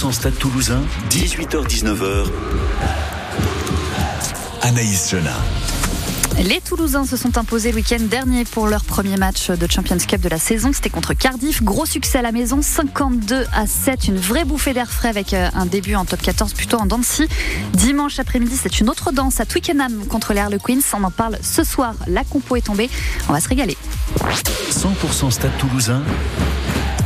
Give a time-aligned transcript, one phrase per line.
[0.00, 0.80] 100% Stade Toulousain,
[1.10, 2.24] 18h-19h.
[4.62, 5.34] Anaïs Jona.
[6.42, 10.22] Les Toulousains se sont imposés le week-end dernier pour leur premier match de Champions Cup
[10.22, 10.70] de la saison.
[10.72, 11.62] C'était contre Cardiff.
[11.62, 14.08] Gros succès à la maison, 52 à 7.
[14.08, 17.28] Une vraie bouffée d'air frais avec euh, un début en top 14 plutôt en Dancy.
[17.74, 20.80] Dimanche après-midi, c'est une autre danse à Twickenham contre les Harlequins.
[20.94, 21.94] On en parle ce soir.
[22.06, 22.88] La compo est tombée.
[23.28, 23.76] On va se régaler.
[24.70, 26.02] 100% Stade Toulousain.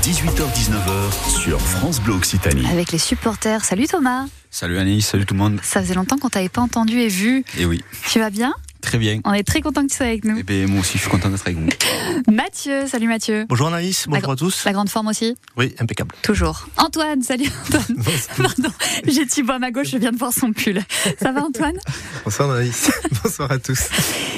[0.04, 2.66] 18h-19h sur France Bleu Occitanie.
[2.66, 3.64] Avec les supporters.
[3.64, 4.26] Salut Thomas.
[4.50, 5.58] Salut Anaïs, salut tout le monde.
[5.62, 7.38] Ça faisait longtemps qu'on t'avait pas entendu et vu.
[7.56, 7.82] Et eh oui.
[8.10, 8.52] Tu vas bien?
[8.84, 9.18] Très bien.
[9.24, 10.36] On est très content que tu sois avec nous.
[10.36, 11.68] Et eh ben, moi aussi, je suis content d'être avec vous.
[12.30, 13.46] Mathieu, salut Mathieu.
[13.48, 14.62] Bonjour Anaïs, bonjour à tous.
[14.66, 16.14] La grande forme aussi Oui, impeccable.
[16.20, 16.68] Toujours.
[16.76, 18.04] Antoine, salut Antoine.
[18.36, 18.68] Pardon,
[19.08, 20.82] j'ai Thibaut à ma gauche, je viens de voir son pull.
[21.20, 21.78] Ça va Antoine?
[22.24, 22.90] Bonsoir Anaïs,
[23.24, 23.88] bonsoir à tous.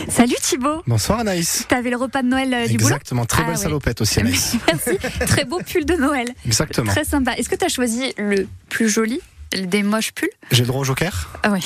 [0.09, 0.83] Salut Thibaut.
[0.87, 1.67] Bonsoir Anaïs.
[1.69, 2.91] T'avais le repas de Noël euh, du boulot?
[2.91, 4.57] Exactement, très belle ah salopette aussi Anaïs.
[4.69, 6.29] Merci, très beau pull de Noël.
[6.47, 6.93] Exactement.
[6.93, 7.33] Très sympa.
[7.33, 9.21] Est-ce que tu as choisi le plus joli
[9.53, 10.31] des moches pulls?
[10.53, 11.37] J'ai le droit au joker?
[11.43, 11.61] Ah oui.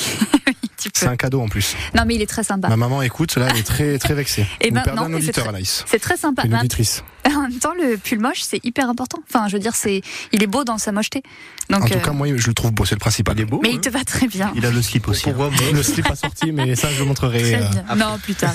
[0.93, 1.75] C'est un cadeau en plus.
[1.95, 2.69] Non, mais il est très sympa.
[2.69, 4.45] Ma maman écoute, là, elle est très, très vexée.
[4.61, 5.83] Et ben, non, un auditeur, Anaïs.
[5.87, 6.43] C'est très sympa.
[6.45, 7.03] Une auditrice.
[7.33, 9.19] En même temps, le pull moche, c'est hyper important.
[9.29, 11.23] Enfin, je veux dire, c'est, il est beau dans sa mocheté.
[11.69, 13.35] Donc, en tout euh, cas, moi, je le trouve beau, c'est le principal.
[13.37, 13.59] Il est beau.
[13.63, 14.51] Mais il te va très bien.
[14.55, 15.29] Il a le slip aussi.
[15.29, 15.49] Hein.
[15.73, 17.55] le slip a sorti, mais ça, je le montrerai.
[17.55, 18.53] Euh, non, plus tard.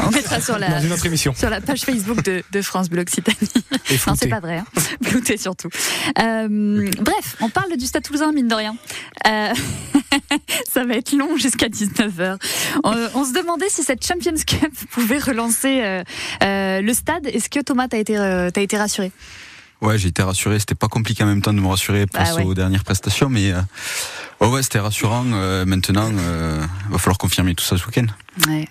[0.00, 1.34] On mettra sur la, dans une autre émission.
[1.34, 3.50] Sur la page Facebook de, France Bleu Occitanie.
[3.90, 4.58] Et non, c'est pas vrai.
[4.58, 4.64] Hein.
[5.02, 5.68] Flouté surtout.
[6.20, 8.76] Euh, bref, on parle du Stade Toulousain, mine de rien.
[10.72, 12.38] ça va être long jusqu'à 19h.
[12.84, 16.02] On, se demandait si cette Champions Cup pouvait relancer euh,
[16.42, 17.26] euh, le stade.
[17.26, 19.12] Est-ce que Thomas, t'as été, euh, as été rassuré?
[19.80, 20.58] Ouais, j'ai été rassuré.
[20.58, 23.52] C'était pas compliqué en même temps de me rassurer face ah aux dernières prestations, mais
[24.40, 25.24] ouais, c'était rassurant.
[25.24, 28.06] maintenant, il va falloir confirmer tout ça ce week-end.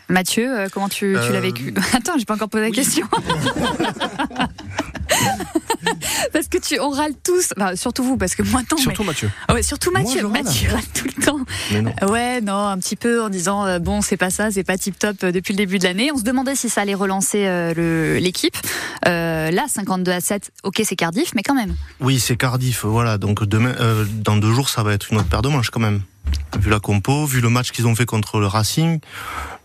[0.10, 1.72] Mathieu, comment tu, tu l'as vécu?
[1.94, 3.08] Attends, j'ai pas encore posé la question.
[6.34, 8.78] parce que tu, on râle tous, surtout vous, parce que moi non.
[8.78, 9.30] Surtout Mathieu.
[9.48, 10.28] Ah ouais, surtout Mathieu.
[10.28, 12.12] Mathieu râle tout le temps.
[12.12, 14.98] Ouais, non, un petit peu en disant euh, bon, c'est pas ça, c'est pas tip
[14.98, 16.12] top euh, depuis le début de l'année.
[16.14, 18.58] On se demandait si ça allait relancer euh, l'équipe.
[19.06, 21.76] là, 52 à 7, ok, c'est Cardiff, mais quand même.
[22.00, 22.86] Oui, c'est Cardiff.
[22.86, 23.76] Voilà, donc demain,
[24.20, 26.02] dans deux jours, ça va être une autre paire de manches quand même.
[26.60, 29.00] Vu la compo, vu le match qu'ils ont fait contre le Racing.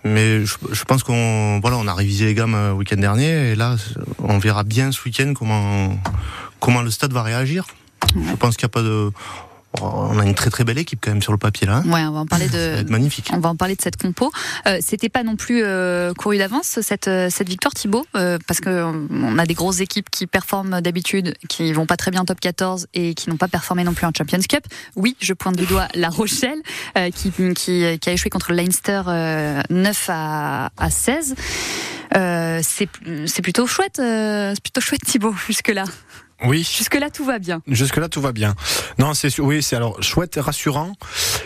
[0.04, 3.76] Mais je, pense qu'on voilà, on a révisé les gammes le week-end dernier et là,
[4.20, 5.98] on verra bien ce week-end comment
[6.60, 7.66] comment le stade va réagir.
[8.14, 9.10] Je pense qu'il n'y a pas de
[9.81, 11.83] on a une très très belle équipe quand même sur le papier là.
[11.84, 11.91] Hein.
[11.91, 12.91] ouais, on va en parler de.
[12.91, 13.31] magnifique.
[13.33, 14.33] On va en parler de cette compo.
[14.67, 18.61] Euh, C'était pas non plus euh, couru d'avance cette euh, cette victoire Thibaut, euh, parce
[18.61, 22.25] que on a des grosses équipes qui performent d'habitude, qui vont pas très bien en
[22.25, 24.65] top 14 et qui n'ont pas performé non plus en Champions Cup.
[24.97, 26.61] Oui, je pointe du doigt La Rochelle
[27.15, 27.55] qui, qui,
[27.99, 29.03] qui a échoué contre le Leinster
[29.71, 31.35] 9 à, à 16.
[32.62, 35.85] c'est plutôt chouette, c'est plutôt chouette Thibaut jusque là.
[36.44, 36.69] Oui.
[36.76, 37.62] Jusque-là, tout va bien.
[37.66, 38.54] Jusque-là, tout va bien.
[38.99, 40.93] Non, c'est oui, c'est alors chouette, rassurant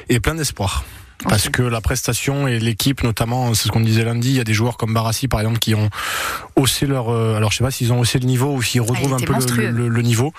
[0.08, 0.84] et plein d'espoir.
[1.28, 4.44] Parce que la prestation et l'équipe, notamment, c'est ce qu'on disait lundi, il y a
[4.44, 5.88] des joueurs comme Barassi, par exemple, qui ont
[6.56, 7.10] haussé leur.
[7.10, 9.18] Euh, alors, je sais pas s'ils ont haussé le niveau ou s'ils ah, retrouvent un
[9.18, 9.32] peu
[9.70, 10.32] le, niveau.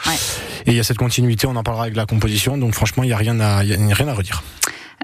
[0.65, 2.57] Et il y a cette continuité, on en parlera avec la composition.
[2.57, 4.43] Donc, franchement, il n'y a rien à, y a rien à redire.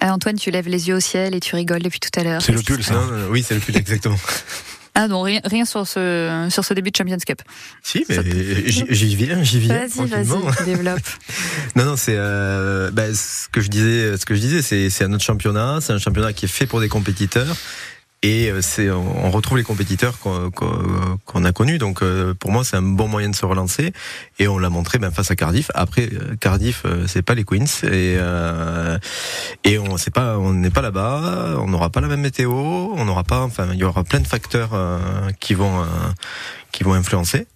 [0.04, 2.42] Euh, Antoine, tu lèves les yeux au ciel et tu rigoles depuis tout à l'heure.
[2.42, 3.02] C'est le pull, ça.
[3.30, 4.18] oui, c'est le pull, exactement.
[5.02, 7.42] Ah non, rien, rien, sur ce sur ce début de Champions Cup.
[7.82, 8.18] Si, mais
[8.68, 9.88] j'y viens, j'y viens.
[9.88, 11.00] Vas-y, vas-y, développe.
[11.78, 15.06] non, non, c'est euh, bah, ce que je disais, ce que je disais, c'est c'est
[15.06, 17.56] un autre championnat, c'est un championnat qui est fait pour des compétiteurs
[18.22, 21.78] et euh, c'est, on retrouve les compétiteurs qu'on a connus.
[21.78, 23.94] Donc euh, pour moi, c'est un bon moyen de se relancer.
[24.40, 25.72] Et on l'a montré ben, face à Cardiff.
[25.74, 27.84] Après, euh, Cardiff, c'est pas les Queens.
[27.84, 28.18] Et,
[29.64, 31.56] et on sait pas, on n'est pas là-bas.
[31.60, 32.52] On n'aura pas la même météo.
[32.52, 33.42] On n'aura pas.
[33.42, 34.72] Enfin, il y aura plein de facteurs
[35.40, 35.86] qui vont
[36.72, 37.48] qui vont influencer.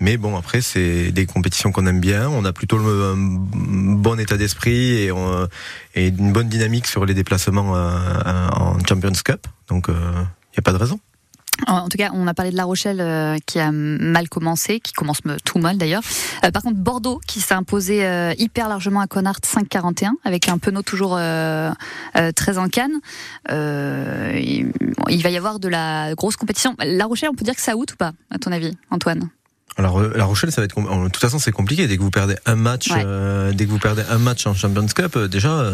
[0.00, 2.28] Mais bon, après, c'est des compétitions qu'on aime bien.
[2.28, 5.12] On a plutôt un bon état d'esprit et,
[5.94, 9.46] et, une bonne dynamique sur les déplacements en Champions Cup.
[9.70, 11.00] Donc, il euh, n'y a pas de raison.
[11.66, 14.92] En tout cas, on a parlé de La Rochelle euh, qui a mal commencé, qui
[14.92, 16.02] commence tout mal d'ailleurs.
[16.44, 18.06] Euh, par contre, Bordeaux qui s'est imposé
[18.38, 23.00] hyper largement à Connard 5-41 avec un Penaud toujours très en canne.
[23.48, 26.74] il, va y avoir de la grosse compétition.
[26.78, 29.28] La Rochelle, on peut dire que ça out ou pas, à ton avis, Antoine?
[29.76, 32.36] Alors La Rochelle, ça va être de toute façon c'est compliqué dès que vous perdez
[32.44, 35.72] un match, dès que vous perdez un match en Champions Cup, déjà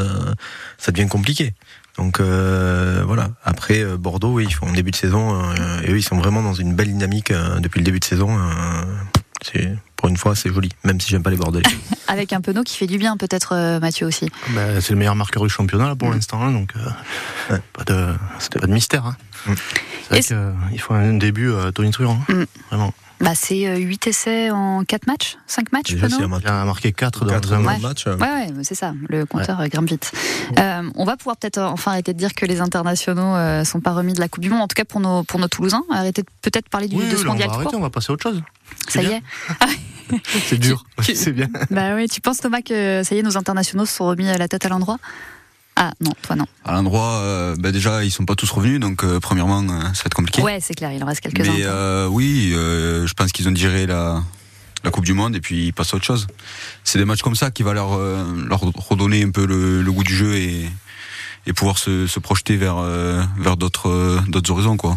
[0.78, 1.54] ça devient compliqué.
[1.96, 3.30] Donc euh, voilà.
[3.42, 6.18] Après euh, Bordeaux, oui, ils font un début de saison euh, et eux, ils sont
[6.18, 8.38] vraiment dans une belle dynamique depuis le début de saison.
[9.42, 11.64] c'est pour une fois, c'est joli, même si j'aime pas les Bordelais.
[12.08, 14.28] Avec un penaud qui fait du bien, peut-être, euh, Mathieu aussi.
[14.50, 16.14] Bah, c'est le meilleur marqueur du championnat là, pour mm.
[16.14, 18.12] l'instant, hein, donc euh, pas, de,
[18.58, 19.06] pas de mystère.
[19.06, 19.16] Hein.
[19.46, 19.52] Mm.
[20.10, 22.34] C'est vrai qu'il faut un début à Tony Truant, hein.
[22.34, 22.44] mm.
[22.70, 22.94] vraiment.
[23.18, 25.38] Bah, c'est 8 essais en 4 matchs?
[25.46, 28.06] 5 matchs Il a marqué 4 dans 4 un match.
[28.06, 28.92] Ouais, ouais, c'est ça.
[29.08, 30.12] Le compteur grimpe vite.
[30.58, 33.92] Euh, on va pouvoir peut-être enfin arrêter de dire que les internationaux ne sont pas
[33.92, 35.82] remis de la Coupe du Monde, en tout cas pour nos, pour nos Toulousains.
[35.90, 37.48] Arrêter peut-être parler du, de ce mondial.
[37.48, 38.42] On va arrêter, on va passer à autre chose.
[38.88, 39.22] Ça y est.
[40.44, 41.48] c'est dur, c'est bien.
[41.70, 44.48] Bah oui, tu penses Thomas que ça y est, nos internationaux se sont remis la
[44.48, 44.98] tête à l'endroit?
[45.78, 46.46] Ah non, toi non.
[46.64, 50.02] À l'endroit, euh, bah déjà ils sont pas tous revenus, donc euh, premièrement euh, ça
[50.02, 50.40] va être compliqué.
[50.40, 51.52] Ouais, c'est clair, il en reste quelques-uns.
[51.52, 54.22] Mais oui, je pense qu'ils ont digéré la,
[54.84, 56.26] la Coupe du Monde et puis ils passent à autre chose.
[56.82, 60.02] C'est des matchs comme ça qui va leur, leur redonner un peu le, le goût
[60.02, 60.66] du jeu et,
[61.46, 62.80] et pouvoir se, se projeter vers,
[63.38, 64.96] vers d'autres d'autres horizons quoi.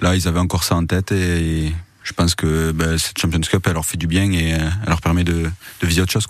[0.00, 3.64] Là ils avaient encore ça en tête et je pense que bah, cette Champions Cup,
[3.66, 5.42] elle leur fait du bien et euh, elle leur permet de,
[5.80, 6.26] de viser autre chose.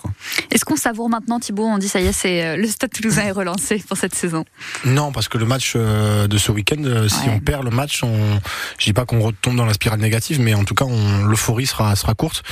[0.51, 3.23] Est-ce qu'on savoure maintenant, Thibaut On dit ça y est, c'est euh, le Stade Toulousain
[3.23, 4.45] est relancé pour cette saison.
[4.85, 8.39] Non, parce que le match euh, de ce week-end, si on perd le match, on...
[8.77, 10.85] je dis pas qu'on retombe dans la spirale négative, mais en tout cas,
[11.25, 12.43] l'euphorie sera, sera courte.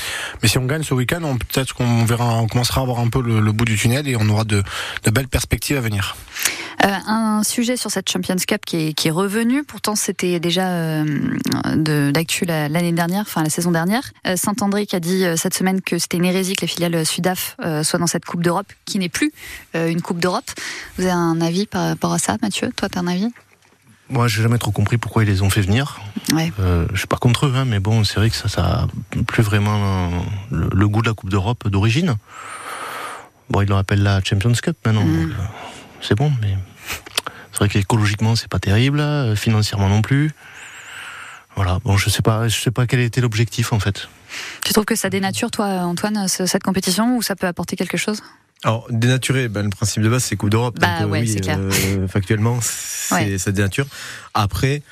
[0.41, 3.21] Mais si on gagne ce week-end, peut-être qu'on verra, on commencera à avoir un peu
[3.21, 4.63] le, bout du tunnel et on aura de,
[5.03, 6.15] de belles perspectives à venir.
[6.85, 10.69] Euh, un sujet sur cette Champions Cup qui est, qui est revenu, pourtant c'était déjà
[10.69, 14.11] euh, d'actu l'année dernière, enfin la saison dernière.
[14.27, 17.05] Euh, Saint-André qui a dit euh, cette semaine que c'était une hérésie que les filiales
[17.05, 19.31] Sudaf soient dans cette Coupe d'Europe, qui n'est plus
[19.73, 20.49] une Coupe d'Europe.
[20.97, 22.71] Vous avez un avis par rapport à ça, Mathieu?
[22.75, 23.29] Toi, tu as un avis?
[24.09, 25.99] Moi, j'ai jamais trop compris pourquoi ils les ont fait venir.
[26.33, 26.51] Ouais.
[26.59, 28.87] Euh, je suis pas contre eux, hein, mais bon, c'est vrai que ça, ça a
[29.27, 30.09] plus vraiment
[30.49, 32.15] le, goût de la Coupe d'Europe d'origine.
[33.51, 35.05] Bon, ils le rappellent la Champions Cup maintenant.
[35.05, 35.35] Mm.
[36.01, 36.57] c'est bon, mais
[37.51, 40.31] c'est vrai qu'écologiquement, c'est pas terrible, euh, financièrement non plus.
[41.55, 44.07] Voilà, bon, je sais pas, je sais pas quel était l'objectif en fait.
[44.63, 48.21] Tu trouves que ça dénature, toi, Antoine, cette compétition, ou ça peut apporter quelque chose?
[48.63, 50.77] Alors, dénaturer, ben, le principe de base, c'est Coupe d'Europe.
[50.79, 53.87] Bah, donc, euh, oui, euh, factuellement, c'est, ça dénature.
[54.33, 54.83] Après,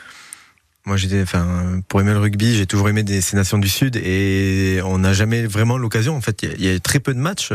[0.86, 3.98] moi, j'étais, enfin, pour aimer le rugby, j'ai toujours aimé des, ces nations du Sud
[3.98, 6.15] et on n'a jamais vraiment l'occasion.
[6.15, 7.51] En fait, il y, a très peu de matchs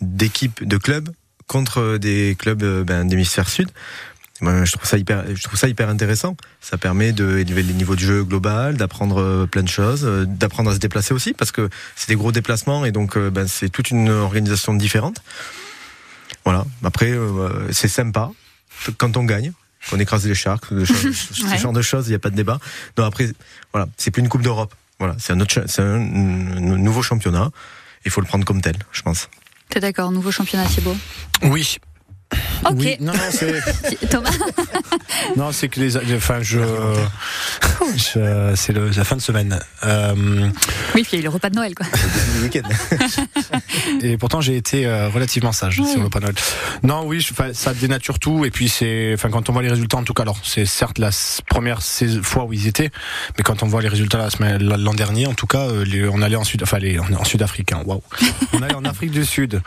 [0.00, 1.08] d'équipes, de clubs
[1.46, 3.68] contre des clubs ben, d'hémisphère sud
[4.42, 6.36] je trouve ça hyper, je trouve ça hyper intéressant.
[6.60, 10.70] Ça permet d'élever les niveaux du jeu global, d'apprendre euh, plein de choses, euh, d'apprendre
[10.70, 13.68] à se déplacer aussi, parce que c'est des gros déplacements et donc euh, ben, c'est
[13.68, 15.22] toute une organisation différente.
[16.44, 16.64] Voilà.
[16.82, 17.12] Après,
[17.70, 18.32] c'est sympa
[18.98, 19.52] quand on gagne,
[19.88, 22.58] qu'on écrase les sharks, ce genre de choses, il n'y a pas de débat.
[22.98, 23.28] Non, après,
[23.72, 24.74] voilà, c'est plus une Coupe d'Europe.
[24.98, 27.50] Voilà, c'est un, autre, c'est un nouveau championnat.
[28.04, 29.28] Il faut le prendre comme tel, je pense.
[29.68, 30.96] T'es d'accord, nouveau championnat Thibaut?
[31.44, 31.78] Oui,
[32.70, 32.96] Ok.
[33.00, 33.60] Non, non, c'est.
[34.10, 34.30] Thomas.
[35.36, 35.96] non, c'est que les.
[36.14, 36.58] Enfin, je.
[37.96, 39.58] je c'est la fin de semaine.
[39.84, 40.50] Euh...
[40.94, 41.86] Oui, puis il y a eu le repas de Noël, quoi.
[42.36, 42.68] le week-end.
[44.00, 46.36] et pourtant, j'ai été euh, relativement sage sur le repas de Noël.
[46.82, 48.44] Non, oui, ça dénature tout.
[48.44, 49.12] Et puis, c'est.
[49.14, 51.10] Enfin, quand on voit les résultats, en tout cas, alors, c'est certes la
[51.48, 51.80] première
[52.22, 52.90] fois où ils étaient,
[53.36, 54.28] mais quand on voit les résultats
[54.60, 56.62] l'an dernier, en tout cas, euh, on allait en Sud.
[56.62, 58.02] Enfin, les, en Sud-Afrique, hein, waouh.
[58.52, 59.60] On allait en Afrique du Sud.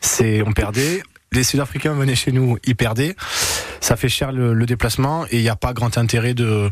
[0.00, 1.02] C'est, on perdait
[1.34, 3.16] les Sud-Africains venaient chez nous, ils perdaient.
[3.80, 6.70] Ça fait cher le, déplacement et il n'y a pas grand intérêt de,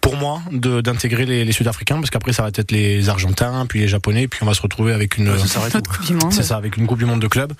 [0.00, 4.28] pour moi, d'intégrer les, Sud-Africains parce qu'après ça va être les Argentins, puis les Japonais,
[4.28, 5.36] puis on va se retrouver avec une,
[6.30, 7.52] c'est ça, avec une Coupe du Monde de club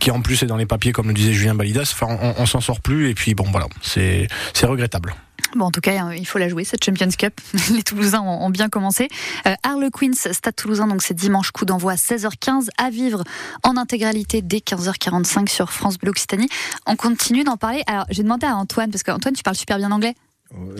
[0.00, 1.92] qui en plus est dans les papiers comme le disait Julien Balidas.
[1.94, 4.28] Enfin, on, on s'en sort plus et puis bon voilà, c'est
[4.64, 5.14] regrettable.
[5.56, 7.40] Bon, en tout cas, il faut la jouer, cette Champions Cup.
[7.70, 9.08] Les Toulousains ont, bien commencé.
[9.46, 13.24] Euh, Harlequins, Stade Toulousain, donc c'est dimanche, coup d'envoi 16h15, à vivre
[13.64, 16.48] en intégralité dès 15h45 sur France Bleu Occitanie.
[16.86, 17.82] On continue d'en parler.
[17.86, 20.14] Alors, j'ai demandé à Antoine, parce qu'Antoine, tu parles super bien anglais
[20.54, 20.76] euh,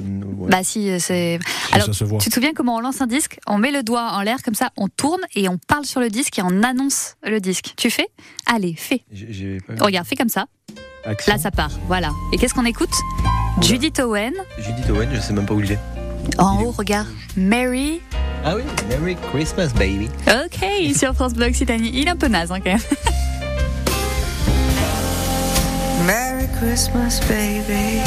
[0.49, 1.41] Bah si, c'est.
[1.73, 3.39] Alors, tu te souviens comment on lance un disque?
[3.47, 6.11] On met le doigt en l'air comme ça, on tourne et on parle sur le
[6.11, 7.75] disque et on annonce le disque.
[7.77, 8.09] Tu fais?
[8.47, 9.05] Allez, fais.
[9.81, 10.47] Regarde, fais comme ça.
[11.27, 11.71] Là, ça part.
[11.87, 12.11] Voilà.
[12.33, 12.93] Et qu'est-ce qu'on écoute
[13.61, 14.35] Judith Owen.
[14.59, 15.79] Judith Owen, je sais même pas où il est.
[16.39, 17.09] En haut, regarde.
[17.37, 18.01] Mary.
[18.45, 20.09] Ah oui, Merry Christmas, baby.
[20.27, 21.91] Ok, sur France Bleu Occitanie.
[21.93, 22.81] Il est un peu naze, hein, quand même.
[26.07, 28.01] Merry Christmas, baby.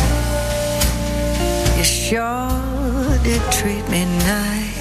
[1.77, 2.49] You sure
[3.23, 4.79] did treat me nice.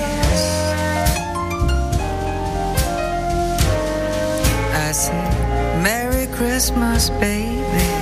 [4.74, 8.01] I said, Merry Christmas, baby.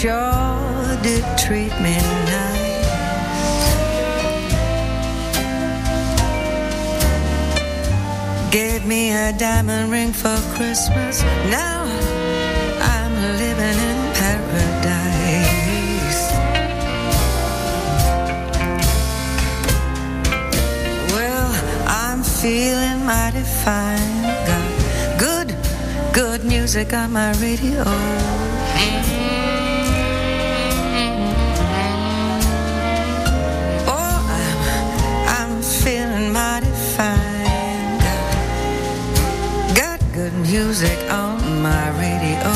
[0.00, 1.94] Sure did treat me
[2.32, 2.88] nice.
[8.50, 11.22] Gave me a diamond ring for Christmas.
[11.50, 11.82] Now
[12.94, 16.22] I'm living in paradise.
[21.14, 21.50] Well,
[21.86, 24.22] I'm feeling mighty fine.
[24.48, 24.64] Got
[25.18, 25.48] good,
[26.14, 28.49] good music on my radio.
[40.50, 42.50] Music on my radio.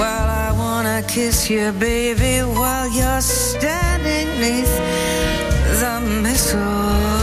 [0.00, 4.74] Well, I wanna kiss you, baby, while you're standing neath
[5.80, 7.17] the mistletoe.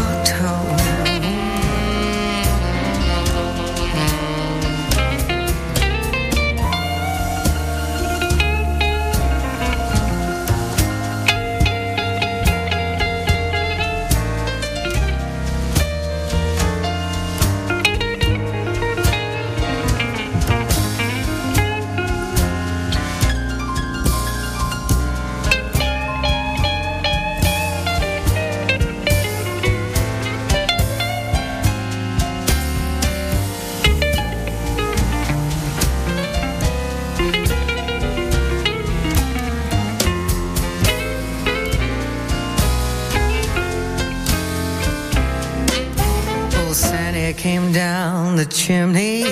[47.75, 49.23] Down the chimney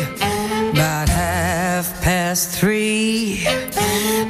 [0.71, 3.41] about half past three.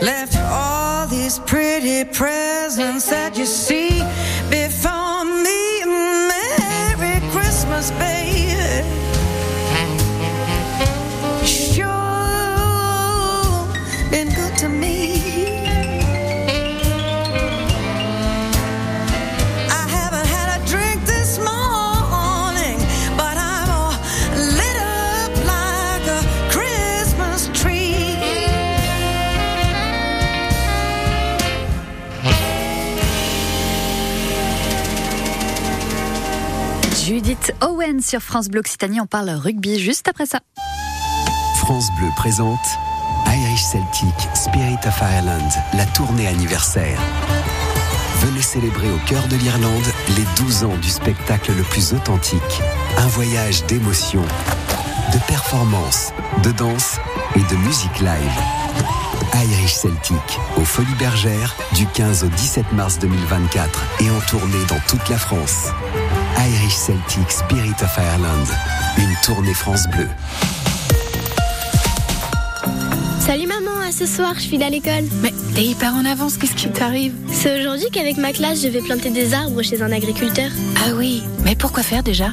[0.01, 4.03] Left all these pretty presents that you see
[37.61, 40.39] Owen sur France Bleu Occitanie, on parle rugby juste après ça.
[41.57, 42.59] France Bleu présente
[43.27, 46.99] Irish Celtic Spirit of Ireland, la tournée anniversaire.
[48.19, 52.61] Venez célébrer au cœur de l'Irlande les 12 ans du spectacle le plus authentique.
[52.97, 54.21] Un voyage d'émotion,
[55.13, 56.97] de performance, de danse
[57.35, 58.41] et de musique live.
[59.35, 64.79] Irish Celtic, aux Folies Bergères, du 15 au 17 mars 2024 et en tournée dans
[64.87, 65.69] toute la France.
[66.37, 68.47] Irish Celtic Spirit of Ireland,
[68.97, 70.07] une tournée France Bleu.
[73.19, 75.05] Salut maman, à ce soir, je file à l'école.
[75.21, 77.13] Mais t'es hyper en avance, qu'est-ce qui t'arrive?
[77.31, 80.49] C'est aujourd'hui qu'avec ma classe, je vais planter des arbres chez un agriculteur.
[80.85, 82.29] Ah oui, mais pourquoi faire déjà?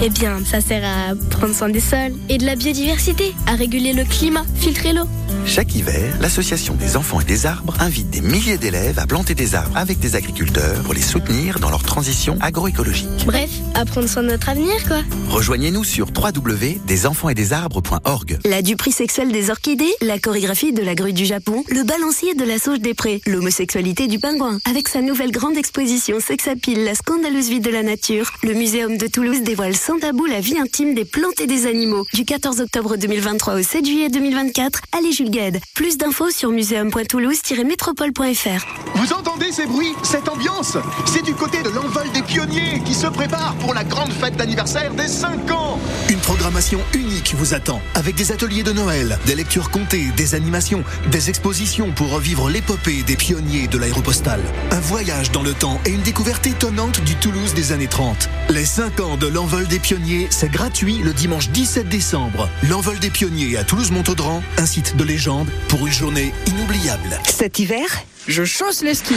[0.00, 3.92] Eh bien, ça sert à prendre soin des sols et de la biodiversité, à réguler
[3.92, 5.06] le climat, filtrer l'eau.
[5.46, 9.54] Chaque hiver, l'Association des enfants et des arbres invite des milliers d'élèves à planter des
[9.54, 13.08] arbres avec des agriculteurs pour les soutenir dans leur transition agroécologique.
[13.26, 15.02] Bref, à prendre soin de notre avenir, quoi.
[15.28, 18.38] Rejoignez-nous sur www.desenfantsetdesarbres.org.
[18.44, 22.44] La duperie sexuelle des orchidées, la chorégraphie de la grue du Japon, le balancier de
[22.44, 24.58] la sauge des prés, l'homosexualité du pingouin.
[24.68, 29.06] Avec sa nouvelle grande exposition Sexapile, la scandaleuse vie de la nature, le Muséum de
[29.06, 32.06] Toulouse dévoile sans tabou la vie intime des plantes et des animaux.
[32.14, 35.60] Du 14 octobre 2023 au 7 juillet 2024, allez Jules Gued.
[35.74, 38.66] Plus d'infos sur muséum.toulouse-métropole.fr.
[38.94, 40.76] Vous entendez ces bruits, cette ambiance?
[41.06, 44.92] C'est du côté de l'envol des pionniers qui se prépare pour la grande fête d'anniversaire
[44.94, 45.78] des 5 ans.
[46.08, 50.82] Une programmation unique vous attend, avec des ateliers de Noël, des lectures comptées, des animations,
[51.10, 54.42] des expositions pour revivre l'épopée des pionniers de l'aéropostale.
[54.70, 58.28] Un voyage dans le temps et une découverte étonnante du Toulouse des années 30.
[58.50, 62.48] Les 5 ans de l'envol des pionniers, c'est gratuit le dimanche 17 décembre.
[62.68, 67.20] L'envol des pionniers à Toulouse-Montaudran, un site de légende pour une journée inoubliable.
[67.28, 67.84] Cet hiver,
[68.28, 69.14] je chausse les skis.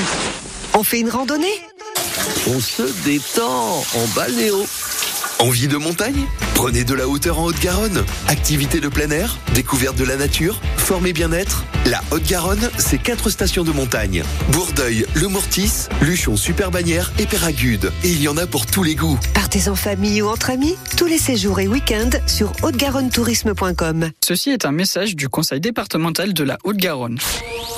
[0.74, 1.58] On fait une randonnée
[2.48, 4.66] On se détend en balnéo.
[5.40, 6.26] Envie de montagne?
[6.54, 8.06] Prenez de la hauteur en Haute-Garonne.
[8.28, 11.66] Activité de plein air, découverte de la nature, forme et bien-être.
[11.88, 14.24] La Haute-Garonne, c'est quatre stations de montagne.
[14.50, 17.92] Bourdeuil, Le Mortis, Luchon Super Bagnères et Péragude.
[18.04, 19.20] Et il y en a pour tous les goûts.
[19.34, 24.12] Partez en famille ou entre amis, tous les séjours et week-ends sur haute-garonne-tourisme.com.
[24.26, 27.20] Ceci est un message du Conseil départemental de la Haute-Garonne.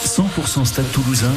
[0.05, 1.33] 100% Stade Toulousain,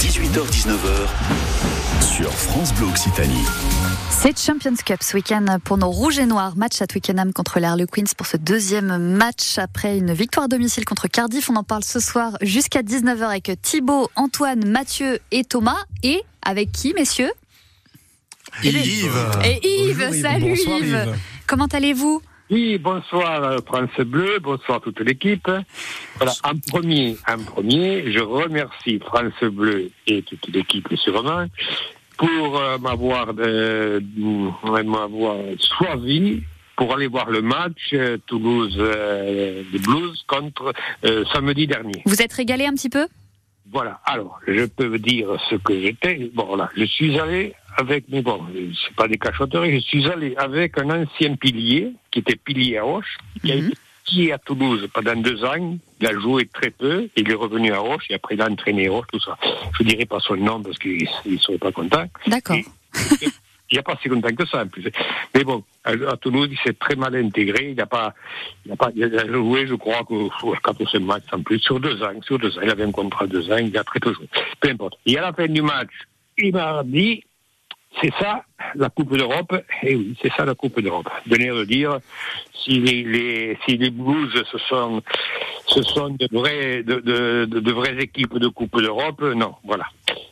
[0.00, 3.44] 18h-19h sur France Bleu Occitanie.
[4.10, 6.56] C'est Champions Cup ce week-end pour nos Rouges et Noirs.
[6.56, 10.84] Match à Twickenham contre les Harlequins pour ce deuxième match après une victoire à domicile
[10.84, 11.50] contre Cardiff.
[11.50, 15.78] On en parle ce soir jusqu'à 19h avec Thibaut, Antoine, Mathieu et Thomas.
[16.02, 17.32] Et avec qui, messieurs?
[18.64, 18.74] Yves.
[19.44, 20.22] Et Yves, Bonjour, Yves.
[20.22, 20.86] salut Bonsoir, Yves.
[21.08, 21.18] Yves.
[21.46, 22.22] Comment allez-vous?
[22.50, 25.50] Oui, bonsoir euh, France Bleu, bonsoir toute l'équipe.
[26.16, 31.44] Voilà, en premier, en premier, je remercie France Bleu et toute l'équipe sûrement
[32.16, 34.00] pour euh, m'avoir euh,
[34.64, 35.36] m'avoir
[35.78, 36.42] choisi
[36.74, 40.72] pour aller voir le match euh, Toulouse euh, des Blues contre
[41.04, 42.02] euh, samedi dernier.
[42.06, 43.06] Vous êtes régalé un petit peu?
[43.70, 44.00] Voilà.
[44.06, 46.30] Alors, je peux vous dire ce que j'étais.
[46.32, 50.34] Bon, là, je suis allé avec, mais bon, c'est pas des cachotteries, je suis allé
[50.36, 54.88] avec un ancien pilier, qui était pilier à Roche, qui a été pilier à Toulouse
[54.92, 55.78] pendant deux ans.
[56.00, 58.88] Il a joué très peu, il est revenu à Roche, et après il a entraîné
[58.88, 59.38] Roche, tout ça.
[59.78, 62.04] Je dirais pas son nom parce qu'il ne serait pas content.
[62.26, 62.56] D'accord.
[63.70, 64.82] Il n'y a pas si longtemps que ça, en plus.
[65.34, 67.68] Mais bon, à, à Toulouse, il s'est très mal intégré.
[67.70, 68.14] Il n'a pas,
[68.64, 72.02] il a pas, il a joué, je crois, que 14 matchs en plus, sur deux
[72.02, 72.62] ans, sur deux ans.
[72.62, 74.26] Il avait un contrat de deux ans, il a très peu joué.
[74.58, 74.98] Peu importe.
[75.04, 75.90] Et à la fin du match,
[76.38, 77.22] il m'a dit,
[78.00, 79.54] c'est ça, la Coupe d'Europe.
[79.82, 81.08] Et oui, c'est ça, la Coupe d'Europe.
[81.26, 81.98] Venir de dire,
[82.54, 85.02] si les, les, si les Blues, ce sont,
[85.66, 89.86] ce sont de vraies, de, de, de, vraies équipes de Coupe d'Europe, non, voilà.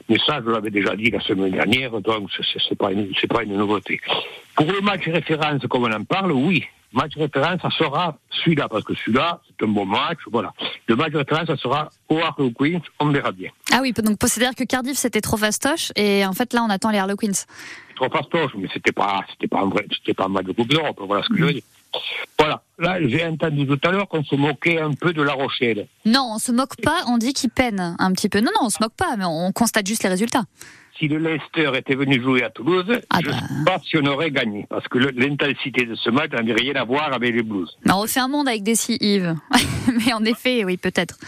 [0.09, 3.57] Mais ça, je l'avais déjà dit la semaine dernière, donc c'est pas c'est pas une
[3.57, 4.01] nouveauté.
[4.55, 6.65] Pour le match référence, comme on en parle, oui.
[6.93, 10.53] Match référence, ça sera celui-là, parce que celui-là, c'est un bon match, voilà.
[10.87, 13.51] Le match référence, ça sera au Queens, on verra bien.
[13.73, 16.91] Ah oui, donc c'est-à-dire que Cardiff c'était trop fastoche et en fait là on attend
[16.91, 17.33] les Harlequins.
[17.97, 20.69] trop fastoche, mais c'était pas, c'était pas un vrai, c'était pas un match de Coupe
[20.69, 21.63] d'Europe, voilà ce que je veux dire.
[22.39, 22.63] Voilà.
[22.79, 25.87] Là, j'ai entendu tout à l'heure qu'on se moquait un peu de La Rochelle.
[26.05, 28.41] Non, on se moque pas, on dit qu'ils peinent un petit peu.
[28.41, 30.45] Non, non, on se moque pas, mais on constate juste les résultats.
[30.99, 34.31] Si le Leicester était venu jouer à Toulouse, je ne sais pas si on aurait
[34.31, 34.67] gagné.
[34.71, 37.69] Parce que l'intensité de ce match n'avait rien à voir avec les Blues.
[37.91, 39.35] On refait un monde avec des si Yves.
[40.07, 41.19] mais en effet, oui, peut-être.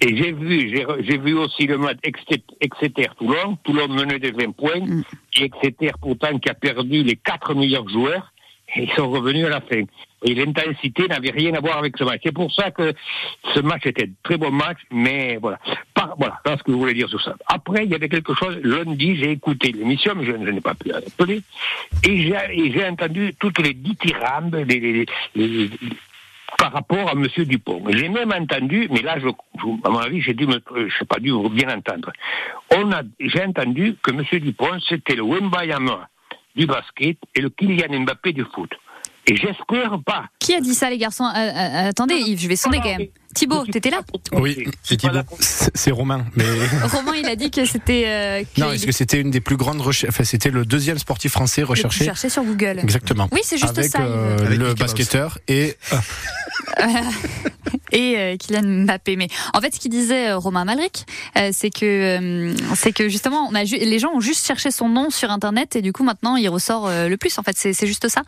[0.00, 3.58] Et j'ai vu, j'ai vu aussi le match Exeter- Exeter-Toulon.
[3.64, 4.86] Toulon menait de 20 points.
[5.40, 8.32] Et Exeter, pourtant, qui a perdu les quatre meilleurs joueurs.
[8.76, 9.82] Ils sont revenus à la fin.
[10.26, 12.20] Et l'intensité n'avait rien à voir avec ce match.
[12.24, 12.94] C'est pour ça que
[13.54, 15.58] ce match était un très bon match, mais voilà.
[15.92, 17.34] Par, voilà, voilà ce que je voulais dire sur ça.
[17.46, 20.88] Après, il y avait quelque chose, lundi, j'ai écouté l'émission, mais je, n'ai pas pu
[20.88, 21.42] la rappeler.
[22.08, 22.32] Et
[22.72, 25.70] j'ai entendu toutes les dithyrambes, les, les, les-
[26.56, 27.82] par rapport à Monsieur Dupont.
[27.90, 31.32] J'ai même entendu, mais là, je, à mon avis, j'ai dû me, je pas dû
[31.50, 32.12] bien entendre.
[32.74, 36.08] On a, j'ai entendu que Monsieur Dupont, c'était le Wembayama
[36.54, 38.72] du basket et le Kylian Mbappé du foot.
[39.26, 40.24] Et j'espère pas.
[40.38, 43.06] Qui a dit ça, les garçons Euh, euh, Attendez, Yves, je vais sonder quand même.
[43.34, 44.00] Thibaut, t'étais là
[44.32, 45.18] Oui, c'est Thibaut.
[45.40, 46.24] C'est c'est Romain.
[46.36, 46.44] Mais...
[46.84, 48.04] Romain, il a dit que c'était.
[48.06, 51.32] euh, non, est-ce que c'était une des plus grandes recherches Enfin, c'était le deuxième sportif
[51.32, 51.98] français recherché.
[52.00, 52.78] plus cherché sur Google.
[52.80, 53.28] Exactement.
[53.32, 54.02] Oui, c'est juste Avec, ça.
[54.02, 54.58] euh, Yves.
[54.60, 55.76] le basketteur et
[57.92, 59.16] et euh, Kylian Mbappé.
[59.16, 61.04] Mais en fait, ce qu'il disait euh, Romain Malric,
[61.36, 64.70] euh, c'est que euh, c'est que justement, on a ju- les gens ont juste cherché
[64.70, 67.36] son nom sur Internet et du coup maintenant il ressort euh, le plus.
[67.38, 68.22] En fait, c'est c'est juste ça.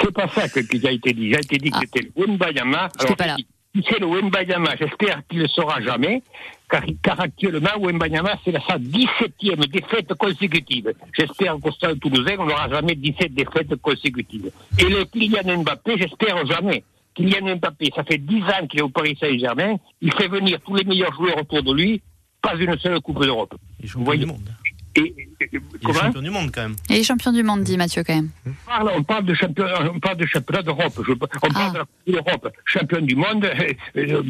[0.00, 1.26] C'est pas ça que, qui a été dit.
[1.26, 2.88] Il a été dit que c'était le Wembayama.
[2.98, 3.36] Alors, pas là.
[3.74, 6.22] si c'est le Wembayama, j'espère qu'il ne le sera jamais,
[6.70, 10.92] car, car actuellement, Wembayama, c'est la- sa 17e défaite consécutive.
[11.16, 14.50] J'espère qu'au stade toulousain, on n'aura jamais 17 défaites consécutives.
[14.78, 16.84] Et le Kylian Mbappé, j'espère jamais.
[17.14, 20.74] Kylian Mbappé, ça fait 10 ans qu'il est au Paris Saint-Germain, il fait venir tous
[20.76, 22.00] les meilleurs joueurs autour de lui,
[22.40, 23.54] pas une seule Coupe d'Europe.
[23.94, 24.67] Vous voyez et,
[24.98, 26.76] et- et- Il est comment champion du monde quand même.
[26.90, 28.30] Et champion du monde, dit Mathieu quand même.
[28.46, 30.92] on parle, on parle de championnat, on parle de championnat d'Europe.
[30.98, 31.16] On
[31.50, 32.52] parle de la Coupe d'Europe.
[32.64, 34.22] Champion du monde, euh,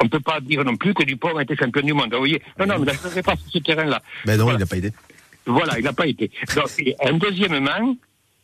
[0.00, 2.12] on ne peut pas dire non plus que Dupont a été champion du monde.
[2.12, 4.00] Vous voyez Non, non, mais je ne serai pas sur ce terrain-là.
[4.24, 4.58] Ben non, Voilà.
[4.58, 4.92] il n'a pas aidé.
[5.46, 6.30] Voilà, il n'a pas été.
[6.56, 6.66] Donc,
[7.04, 7.96] un deuxièmement,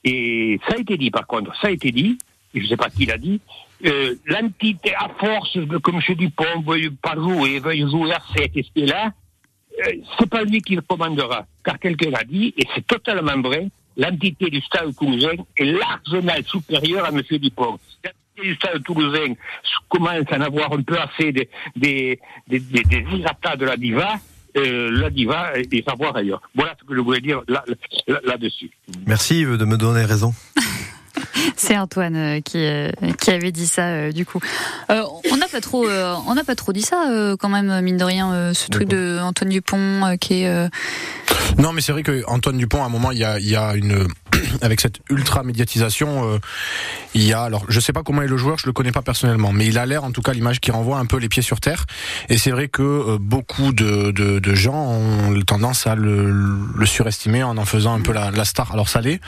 [0.04, 2.18] et ça a été dit par contre, ça a été dit,
[2.54, 3.40] et je ne sais pas qui l'a dit,
[3.86, 6.16] euh, l'entité à force de, que M.
[6.16, 9.10] Dupont veuille pas jouer, veuille jouer à 7 et c'est là, euh,
[10.18, 11.46] c'est pas lui qui le commandera.
[11.64, 17.04] Car quelqu'un l'a dit, et c'est totalement vrai, l'entité du stade toulousain est largement supérieure
[17.06, 17.22] à M.
[17.30, 17.78] Dupont.
[18.04, 19.34] L'entité du stade toulousain
[19.88, 22.18] commence à en avoir un peu assez des, des,
[22.48, 24.14] des, des, de la diva.
[24.54, 26.42] Euh, la diva et, et savoir ailleurs.
[26.54, 27.64] Voilà ce que je voulais dire là-
[28.06, 28.70] là- là-dessus.
[29.06, 30.34] Merci de me donner raison.
[31.56, 34.40] C'est Antoine euh, qui, euh, qui avait dit ça euh, du coup.
[34.90, 38.04] Euh, on n'a pas trop, on n'a pas trop dit ça quand même mine de
[38.04, 40.68] rien ce truc de Antoine Dupont qui est.
[41.58, 43.56] Non, mais c'est vrai que Antoine Dupont, à un moment, il y a, il y
[43.56, 44.06] a une
[44.62, 46.38] avec cette ultra médiatisation, euh,
[47.14, 49.02] il y a alors je sais pas comment est le joueur, je le connais pas
[49.02, 51.42] personnellement, mais il a l'air en tout cas l'image qui renvoie un peu les pieds
[51.42, 51.84] sur terre.
[52.28, 56.30] Et c'est vrai que euh, beaucoup de, de, de gens ont tendance à le,
[56.76, 58.72] le surestimer en en faisant un peu la, la star.
[58.72, 59.20] Alors ça l'est,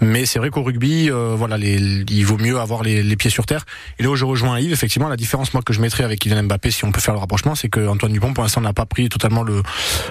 [0.00, 3.46] mais c'est vrai qu'au rugby, euh, voilà, les, il vaut mieux avoir les, pieds sur
[3.46, 3.64] terre.
[3.98, 6.44] Et là où je rejoins Yves, effectivement, la différence moi que je mettrais avec Kylian
[6.44, 8.86] Mbappé, si on peut faire le rapprochement, c'est que Antoine Dupont pour l'instant n'a pas
[8.86, 9.64] pris totalement le,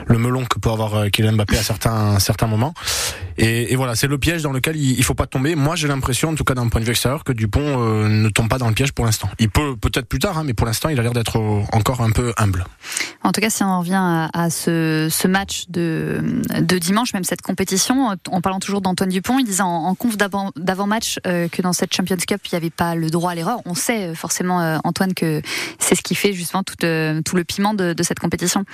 [0.07, 2.73] le melon que peut avoir euh, Kylian Mbappé à certains certains moments.
[3.37, 5.55] Et, voilà, c'est le piège dans lequel il, il faut pas tomber.
[5.55, 8.29] Moi, j'ai l'impression, en tout cas d'un point de vue extérieur, que Dupont euh, ne
[8.29, 9.29] tombe pas dans le piège pour l'instant.
[9.39, 12.01] Il peut peut-être plus tard, hein, mais pour l'instant, il a l'air d'être euh, encore
[12.01, 12.65] un peu humble.
[13.23, 16.21] En tout cas, si on revient à, ce, match de,
[16.79, 20.51] dimanche, même cette compétition, en parlant toujours d'Antoine Dupont, il disait en, en conf d'avant-
[20.55, 23.59] d'avant-match euh, que dans cette Champions Cup, il n'y avait pas le droit à l'erreur.
[23.65, 25.41] On sait forcément, Antoine, que
[25.79, 28.65] c'est ce qui fait justement tout, le piment de cette compétition.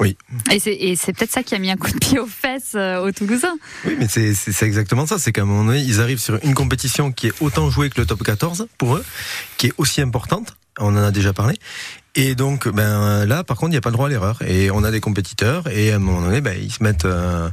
[0.00, 0.16] Oui.
[0.52, 2.72] Et c'est et c'est peut-être ça qui a mis un coup de pied aux fesses
[2.74, 3.56] euh, aux Toulousains.
[3.86, 5.18] Oui, mais c'est c'est- c'est exactement ça.
[5.18, 8.00] C'est qu'à un moment donné, ils arrivent sur une compétition qui est autant jouée que
[8.00, 9.04] le top 14 pour eux,
[9.56, 10.56] qui est aussi importante.
[10.78, 11.54] On en a déjà parlé.
[12.14, 14.42] Et donc, ben là, par contre, il n'y a pas le droit à l'erreur.
[14.46, 17.48] Et on a des compétiteurs, et à un moment donné, ben, ils se mettent euh,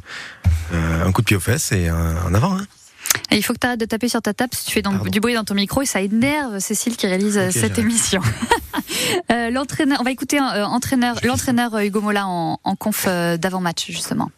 [0.74, 2.58] euh, un coup de pied aux fesses et en avant.
[2.58, 2.66] Hein.
[3.32, 4.94] Et il faut que tu arrêtes de taper sur ta table si tu fais dans-
[5.06, 8.22] du bruit dans ton micro et ça énerve Cécile qui réalise euh, cette émission.
[9.32, 14.32] Euh, l'entraîneur, on va écouter euh, entraîneur, l'entraîneur Hugo Mola en, en conf d'avant-match justement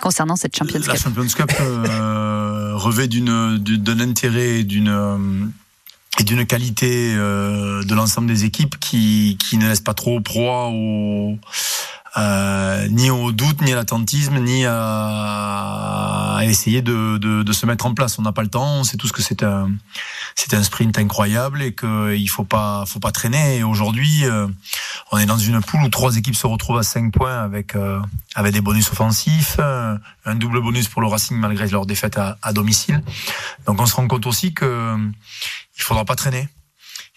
[0.00, 1.02] concernant cette Champions La Cup.
[1.02, 5.50] Champions Cup euh, revêt d'une d'un intérêt et d'une
[6.20, 11.36] et d'une qualité de l'ensemble des équipes qui qui ne laisse pas trop proie au
[12.18, 17.64] euh, ni au doute, ni à l'attentisme, ni à, à essayer de, de, de se
[17.64, 18.18] mettre en place.
[18.18, 18.74] On n'a pas le temps.
[18.76, 19.70] On sait tous que c'est un
[20.34, 23.58] c'est un sprint incroyable et qu'il faut pas faut pas traîner.
[23.58, 24.48] Et aujourd'hui, euh,
[25.12, 28.00] on est dans une poule où trois équipes se retrouvent à 5 points avec euh,
[28.34, 32.52] avec des bonus offensifs, un double bonus pour le Racing malgré leur défaite à, à
[32.52, 33.02] domicile.
[33.66, 34.96] Donc on se rend compte aussi que
[35.76, 36.48] il faudra pas traîner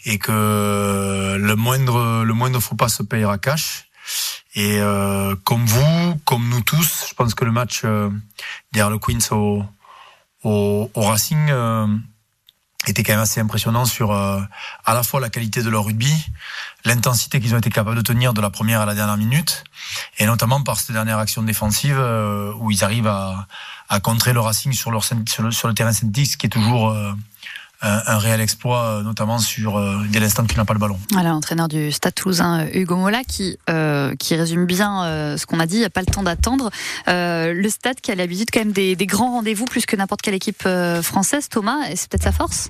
[0.06, 3.86] et que le moindre le moindre faux pas se payera cash.
[4.56, 8.10] Et euh, comme vous, comme nous tous, je pense que le match euh,
[8.74, 9.64] derrière le Queens au,
[10.44, 11.88] au, au Racing euh,
[12.88, 14.42] était quand même assez impressionnant sur euh,
[14.86, 16.14] à la fois la qualité de leur rugby,
[16.84, 19.64] l'intensité qu'ils ont été capables de tenir de la première à la dernière minute,
[20.18, 23.48] et notamment par cette dernière action défensive euh, où ils arrivent à,
[23.88, 26.50] à contrer le Racing sur, leur, sur, le, sur le terrain synthétique, ce qui est
[26.50, 27.14] toujours euh,
[27.82, 31.00] un, un réel exploit, euh, notamment sur euh, dès l'instant qu'il n'a pas le ballon.
[31.12, 35.46] Voilà, l'entraîneur du Stade Toulousain euh, Hugo Mola qui euh, qui résume bien euh, ce
[35.46, 35.78] qu'on a dit.
[35.78, 36.70] Il n'y a pas le temps d'attendre.
[37.08, 40.22] Euh, le Stade qui a l'habitude quand même des, des grands rendez-vous plus que n'importe
[40.22, 41.50] quelle équipe euh, française.
[41.50, 42.70] Thomas, et c'est peut-être sa force?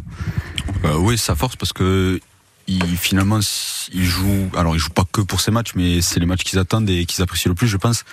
[0.85, 2.19] Euh, oui, sa force parce que
[2.67, 3.39] il, finalement
[3.91, 4.49] il joue.
[4.55, 7.05] Alors il joue pas que pour ces matchs, mais c'est les matchs qu'ils attendent et
[7.05, 8.05] qu'ils apprécient le plus, je pense.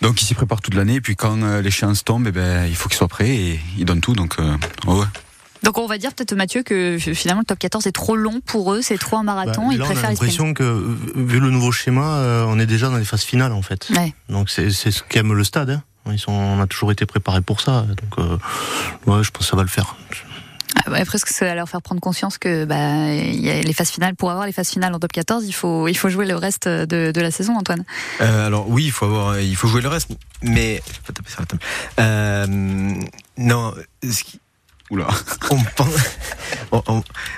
[0.00, 0.94] Donc il s'y prépare toute l'année.
[0.94, 3.84] Et puis quand euh, l'échéance tombe, eh ben il faut qu'il soit prêt et il
[3.84, 4.14] donne tout.
[4.14, 5.06] Donc euh, ouais, ouais.
[5.62, 8.72] Donc on va dire peut-être Mathieu que finalement le top 14 est trop long pour
[8.74, 9.68] eux, c'est trop un marathon.
[9.68, 12.58] Bah, Ils là, on a préfèrent l'impression que, euh, vu le nouveau schéma, euh, on
[12.58, 13.88] est déjà dans les phases finales en fait.
[13.96, 14.12] Ouais.
[14.28, 15.70] Donc c'est c'est ce qu'aime le stade.
[15.70, 15.82] hein.
[16.10, 17.82] Ils sont, on a toujours été préparés pour ça.
[17.82, 18.36] Donc euh,
[19.06, 19.94] ouais, je pense que ça va le faire.
[20.84, 23.72] Ah ouais, presque ça va leur faire prendre conscience que bah il y a les
[23.74, 26.26] phases finales pour avoir les phases finales en top 14, il faut il faut jouer
[26.26, 27.84] le reste de, de la saison Antoine.
[28.22, 30.08] Euh, alors oui, il faut avoir, il faut jouer le reste,
[30.42, 31.62] mais je vais pas taper sur la table.
[32.00, 32.46] Euh,
[33.36, 34.40] non, ce qui-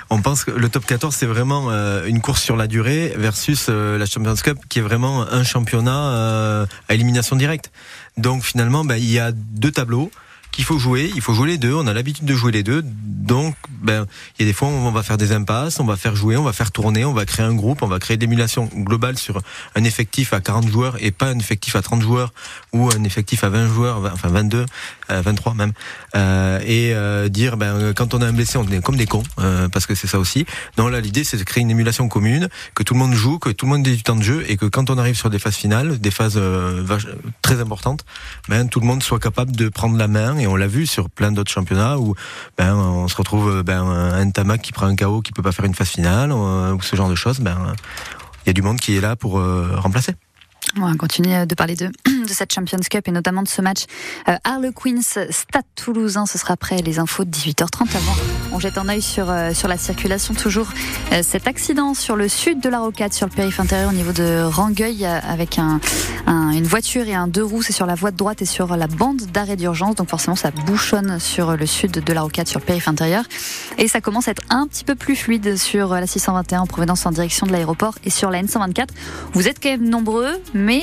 [0.09, 3.67] On pense que le top 14 c'est vraiment euh, une course sur la durée versus
[3.69, 7.71] euh, la Champions Cup qui est vraiment un championnat euh, à élimination directe.
[8.17, 10.11] Donc finalement, ben, il y a deux tableaux
[10.55, 11.11] qu'il faut jouer.
[11.15, 11.73] Il faut jouer les deux.
[11.73, 12.81] On a l'habitude de jouer les deux.
[12.83, 14.05] Donc, ben,
[14.37, 16.37] il y a des fois où on va faire des impasses, on va faire jouer,
[16.37, 19.41] on va faire tourner, on va créer un groupe, on va créer l'émulation globale sur
[19.75, 22.33] un effectif à 40 joueurs et pas un effectif à 30 joueurs
[22.71, 24.65] ou un effectif à 20 joueurs, 20, enfin 22,
[25.09, 25.73] euh, 23 même.
[26.15, 29.23] Euh, et euh, dire, ben, quand on a un blessé, on est comme des cons,
[29.39, 30.45] euh, parce que c'est ça aussi.
[30.77, 33.49] Non, là, l'idée, c'est de créer une émulation commune, que tout le monde joue, que
[33.49, 35.39] tout le monde ait du temps de jeu et que quand on arrive sur des
[35.39, 36.85] phases finales, des phases euh,
[37.41, 38.05] très importantes,
[38.49, 40.37] ben, tout le monde soit capable de prendre la main.
[40.47, 42.15] On l'a vu sur plein d'autres championnats où
[42.57, 45.65] ben, on se retrouve ben, un Tamac qui prend un KO qui peut pas faire
[45.65, 47.39] une phase finale ou ce genre de choses.
[47.39, 47.73] Ben,
[48.45, 50.13] il y a du monde qui est là pour euh, remplacer.
[50.77, 53.85] On va continuer de parler de, de cette Champions Cup et notamment de ce match
[54.27, 56.25] euh, Harlequins Stade Toulousain.
[56.25, 57.83] Ce sera après les infos de 18h30.
[57.95, 58.15] Avant,
[58.51, 60.33] on jette un œil sur, euh, sur la circulation.
[60.33, 60.67] Toujours
[61.13, 64.11] euh, cet accident sur le sud de la Rocade, sur le périph' intérieur au niveau
[64.11, 65.79] de Rangueil, euh, avec un,
[66.27, 67.61] un- une voiture et un deux roues.
[67.61, 69.95] C'est sur la voie de droite et sur la bande d'arrêt d'urgence.
[69.95, 73.23] Donc forcément, ça bouchonne sur le sud de la Rocade, sur le périph' intérieur.
[73.77, 77.05] Et ça commence à être un petit peu plus fluide sur la 621 en provenance
[77.05, 78.89] en direction de l'aéroport et sur la N124.
[79.31, 80.37] Vous êtes quand même nombreux,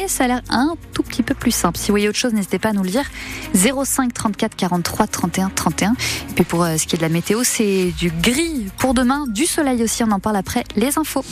[0.06, 1.78] ça a l'air un tout petit peu plus simple.
[1.78, 3.10] Si vous voyez autre chose, n'hésitez pas à nous le dire.
[3.54, 5.92] 05 34 43 31 31.
[6.30, 9.24] Et puis pour euh, ce qui est de la météo, c'est du gris pour demain,
[9.28, 10.04] du soleil aussi.
[10.04, 11.24] On en parle après les infos.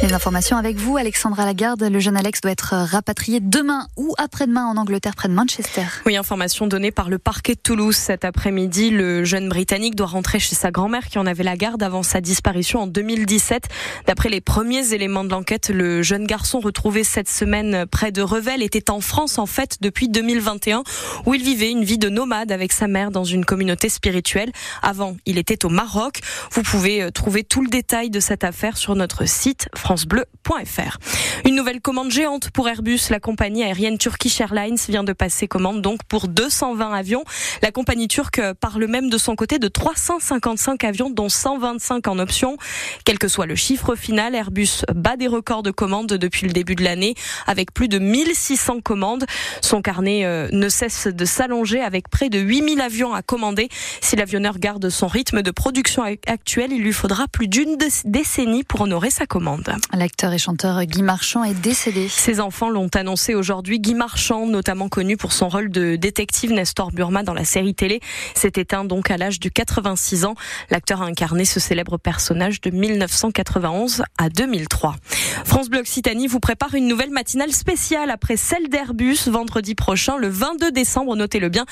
[0.00, 1.82] Les informations avec vous, Alexandra Lagarde.
[1.82, 5.82] Le jeune Alex doit être rapatrié demain ou après-demain en Angleterre, près de Manchester.
[6.06, 8.90] Oui, information donnée par le parquet de Toulouse cet après-midi.
[8.90, 12.20] Le jeune Britannique doit rentrer chez sa grand-mère qui en avait la garde avant sa
[12.20, 13.66] disparition en 2017.
[14.06, 18.62] D'après les premiers éléments de l'enquête, le jeune garçon retrouvé cette semaine près de Revel
[18.62, 20.84] était en France en fait depuis 2021
[21.26, 24.52] où il vivait une vie de nomade avec sa mère dans une communauté spirituelle.
[24.80, 26.20] Avant, il était au Maroc.
[26.52, 30.98] Vous pouvez euh, trouver tout le détail de cette affaire sur notre site francebleu.fr.
[31.46, 33.08] Une nouvelle commande géante pour Airbus.
[33.08, 37.24] La compagnie aérienne Turkish Airlines vient de passer commande donc pour 220 avions.
[37.62, 42.58] La compagnie turque parle même de son côté de 355 avions dont 125 en option.
[43.06, 46.74] Quel que soit le chiffre final, Airbus bat des records de commandes depuis le début
[46.74, 47.14] de l'année
[47.46, 49.24] avec plus de 1600 commandes.
[49.62, 53.70] Son carnet euh, ne cesse de s'allonger avec près de 8000 avions à commander.
[54.02, 58.82] Si l'avionneur garde son rythme de production actuel, il lui faudra plus d'une décennie pour
[58.82, 59.77] honorer sa commande.
[59.92, 62.08] L'acteur et chanteur Guy Marchand est décédé.
[62.08, 63.80] Ses enfants l'ont annoncé aujourd'hui.
[63.80, 68.00] Guy Marchand, notamment connu pour son rôle de détective Nestor Burma dans la série télé,
[68.34, 70.34] s'est éteint donc à l'âge de 86 ans.
[70.70, 74.96] L'acteur a incarné ce célèbre personnage de 1991 à 2003.
[75.44, 80.28] France Bleu Occitanie vous prépare une nouvelle matinale spéciale après celle d'Airbus vendredi prochain, le
[80.28, 81.64] 22 décembre, notez-le bien.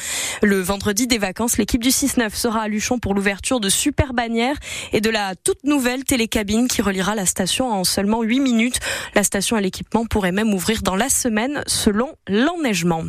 [0.43, 4.57] Le vendredi des vacances, l'équipe du 6-9 sera à Luchon pour l'ouverture de Super Bannière
[4.93, 8.79] et de la toute nouvelle télécabine qui reliera la station en seulement 8 minutes.
[9.15, 13.05] La station à l'équipement pourrait même ouvrir dans la semaine selon l'enneigement.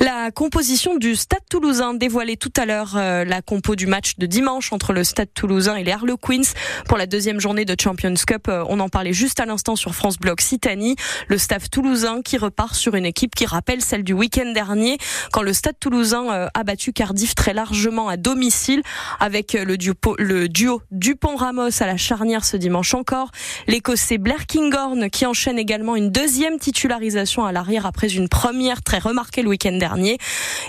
[0.00, 4.26] La composition du Stade toulousain dévoilée tout à l'heure euh, la compo du match de
[4.26, 6.52] dimanche entre le Stade toulousain et les Harlequins
[6.86, 8.48] pour la deuxième journée de Champions Cup.
[8.48, 10.94] Euh, on en parlait juste à l'instant sur France Bloc Citanie.
[11.28, 14.98] Le staff toulousain qui repart sur une équipe qui rappelle celle du week-end dernier
[15.32, 18.82] quand le Stade toulousain euh, a battu Cardiff très largement à domicile
[19.20, 23.30] avec le duo, le duo Dupont-Ramos à la charnière ce dimanche encore.
[23.66, 28.98] L'Écossais Blair Kinghorn qui enchaîne également une deuxième titularisation à l'arrière après une première très
[28.98, 30.18] remarquée le week-end dernier.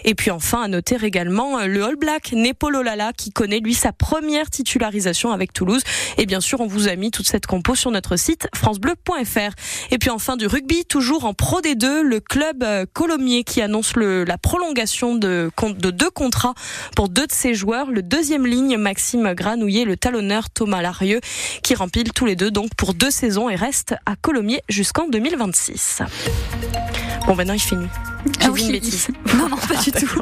[0.06, 3.74] Et puis enfin, à noter également euh, le All Black Nepolo Lala qui connaît lui
[3.74, 5.82] sa première titularisation avec Toulouse.
[6.18, 9.54] Et bien sûr, on vous a mis toute cette compo sur notre site francebleu.fr.
[9.92, 13.96] Et puis enfin du rugby, toujours en Pro D2, le club euh, Colomiers qui annonce
[13.96, 16.54] la prolongation de, de deux contrats
[16.96, 17.90] pour deux de ses joueurs.
[17.92, 21.22] Le deuxième ligne, Maxime Granouillet, le talonneur Thomas Larieux,
[21.64, 26.02] qui rempilent tous les deux donc pour deux saisons et reste à Colomiers jusqu'en 2026.
[27.28, 27.88] Bon, maintenant il fait nuit.
[28.41, 28.63] J'ai Ah oui.
[28.65, 29.08] une bêtise.
[29.38, 30.21] Non, non, pas du tout.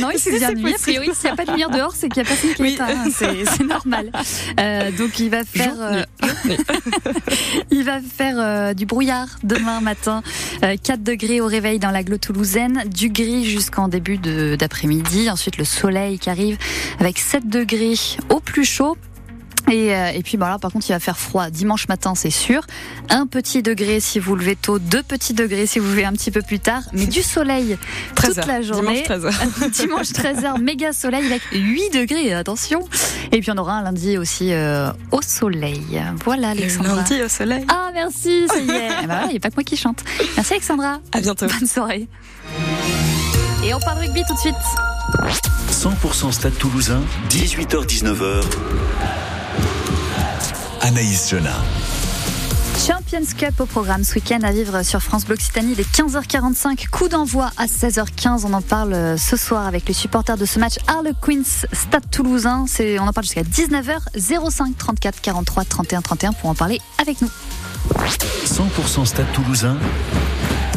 [0.00, 0.74] Non, il fait bien nuit.
[0.74, 2.62] A priori, s'il n'y a pas de lumière dehors, c'est qu'il n'y a personne qui
[2.62, 2.86] est éteint.
[2.88, 3.10] hein.
[3.12, 4.10] C'est normal.
[4.58, 6.02] Euh, donc, il va faire, euh,
[7.70, 10.22] il va faire euh, du brouillard demain matin.
[10.64, 14.18] Euh, 4 degrés au réveil dans l'agglo toulousaine, du gris jusqu'en début
[14.56, 15.30] d'après-midi.
[15.30, 16.56] Ensuite, le soleil qui arrive
[16.98, 17.94] avec 7 degrés
[18.30, 18.96] au plus chaud.
[19.70, 22.30] Et, euh, et puis bah là par contre il va faire froid dimanche matin c'est
[22.30, 22.62] sûr.
[23.10, 26.30] Un petit degré si vous levez tôt, deux petits degrés si vous levez un petit
[26.30, 27.76] peu plus tard, mais du soleil
[28.14, 28.46] 13 toute heures.
[28.46, 29.02] la journée.
[29.02, 29.68] Dimanche 13 heures.
[29.72, 32.80] Dimanche 13h, méga soleil avec 8 degrés, attention.
[33.32, 36.02] Et puis on aura un lundi aussi euh, au soleil.
[36.24, 36.96] Voilà Alexandra.
[36.96, 37.64] lundi au soleil.
[37.68, 38.88] Ah merci, ça y est.
[39.02, 40.02] Eh ben, il n'y a pas que moi qui chante.
[40.36, 41.00] Merci Alexandra.
[41.12, 41.46] À bientôt.
[41.46, 42.08] Bonne soirée.
[43.64, 44.54] Et on parle rugby tout de suite.
[45.70, 47.00] 100% Stade Toulousain,
[47.30, 48.42] 18h-19h.
[50.88, 51.52] Anaïs Jona.
[52.86, 56.88] Champions Cup au programme ce week-end à vivre sur France Bleu Occitanie dès 15h45.
[56.88, 58.46] Coup d'envoi à 16h15.
[58.46, 62.64] On en parle euh, ce soir avec les supporters de ce match Harlequins Stade Toulousain.
[62.66, 63.98] C'est, on en parle jusqu'à 19h
[64.50, 67.28] 05 34 43 31 31 pour en parler avec nous.
[68.46, 69.76] 100% Stade Toulousain,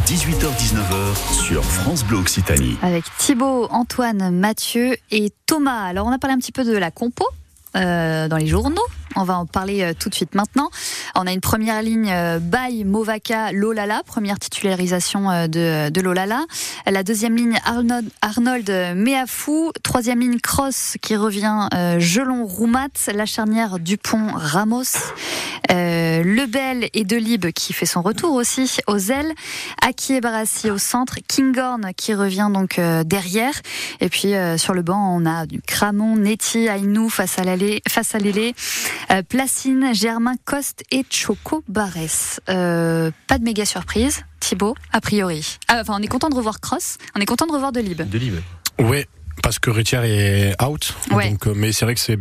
[0.07, 2.77] 18h-19h sur France Bleu Occitanie.
[2.81, 5.85] Avec Thibaut, Antoine, Mathieu et Thomas.
[5.85, 7.25] Alors on a parlé un petit peu de la compo.
[7.77, 8.81] euh, dans les journaux.
[9.15, 10.69] On va en parler euh, tout de suite maintenant.
[11.15, 16.45] On a une première ligne euh, by Movaka Lolala, première titularisation euh, de, de Lolala.
[16.87, 19.71] La deuxième ligne Arnold, Arnold Meafou.
[19.83, 22.87] Troisième ligne Cross qui revient euh, Gelon Roumat.
[23.13, 24.83] La charnière Dupont Ramos.
[25.71, 29.33] Euh, Lebel et Delibes qui fait son retour aussi aux ailes.
[29.81, 31.15] Aki et Barassi au centre.
[31.27, 33.53] Kinghorn qui revient donc derrière.
[33.99, 38.15] Et puis sur le banc, on a du Cramon, Neti, Ainou face à l'allée, face
[38.15, 38.53] à l'élé.
[39.09, 42.39] Euh, Placine, Germain, Coste et Choco Barès.
[42.49, 45.57] Euh, pas de méga surprise, Thibaut, a priori.
[45.67, 48.01] Ah, enfin, on est content de revoir Cross, on est content de revoir Delibes.
[48.09, 48.41] Delibes.
[48.79, 49.07] Ouais.
[49.43, 51.29] Parce que Retière est out, Ouais.
[51.31, 52.19] donc, euh, mais c'est vrai que c'est,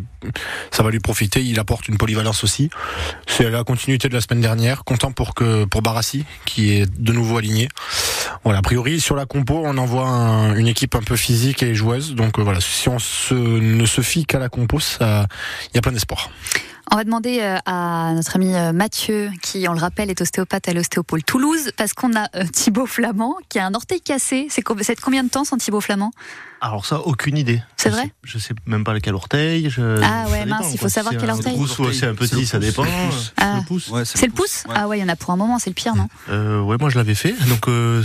[0.70, 1.42] ça va lui profiter.
[1.42, 2.70] Il apporte une polyvalence aussi.
[3.26, 4.84] C'est la continuité de la semaine dernière.
[4.84, 7.68] Content pour que pour Barassi qui est de nouveau aligné.
[8.44, 11.74] Voilà, a priori sur la compo, on envoie un- une équipe un peu physique et
[11.74, 12.14] joueuse.
[12.14, 15.26] Donc euh, voilà, si on se, ne se fie qu'à la compo, ça,
[15.72, 16.30] il y a plein d'espoir.
[16.92, 20.68] On va demander euh, à notre ami euh, Mathieu, qui, on le rappelle, est ostéopathe
[20.68, 24.48] à l'ostéopole Toulouse, parce qu'on a euh, Thibaut Flamand qui a un orteil cassé.
[24.50, 26.10] C'est c'est combien de temps son Thibaut Flamand?
[26.60, 27.62] Alors ça, aucune idée.
[27.76, 28.02] C'est vrai?
[28.02, 29.70] sais- Je sais même pas lequel orteil.
[29.70, 31.56] je- Ah ouais, ça mince, dépend, il faut savoir quel c'est un orteil.
[31.56, 32.84] pouce ou c'est un petit, ça dépend.
[33.36, 33.60] Ah.
[33.90, 34.64] Ouais, C'est le pouce?
[34.74, 36.08] Ah ouais, il y en a pour un moment, c'est le pire, non?
[36.28, 38.02] Euh, ouais, moi je l'avais fait, donc euh,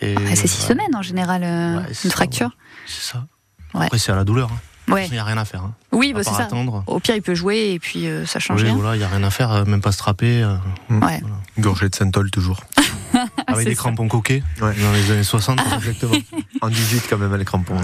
[0.00, 0.14] c'est.
[0.36, 2.56] C'est six ouais, semaines en général, euh, c'est une ça, fracture.
[2.86, 3.26] C'est ça.
[3.74, 3.86] Ouais.
[3.86, 4.50] Après, c'est à la douleur.
[4.52, 4.58] hein.
[4.88, 5.06] Ouais.
[5.06, 5.62] Il n'y a rien à faire.
[5.62, 5.74] hein.
[5.92, 6.42] Oui, bah, c'est ça.
[6.44, 6.82] attendre.
[6.86, 8.76] Au pire, il peut jouer et puis euh, ça change Oui, rien.
[8.76, 10.42] voilà, il n'y a rien à faire, euh, même pas strapper.
[10.42, 10.56] euh,
[10.90, 11.22] Ouais.
[11.58, 12.60] Gorgée de Saint-Ol toujours.
[13.46, 13.82] Avec C'est des ça.
[13.82, 14.74] crampons coquets Ouais.
[14.74, 15.60] dans les années 60.
[15.76, 16.14] Exactement.
[16.62, 17.76] En 18 quand même, les crampons.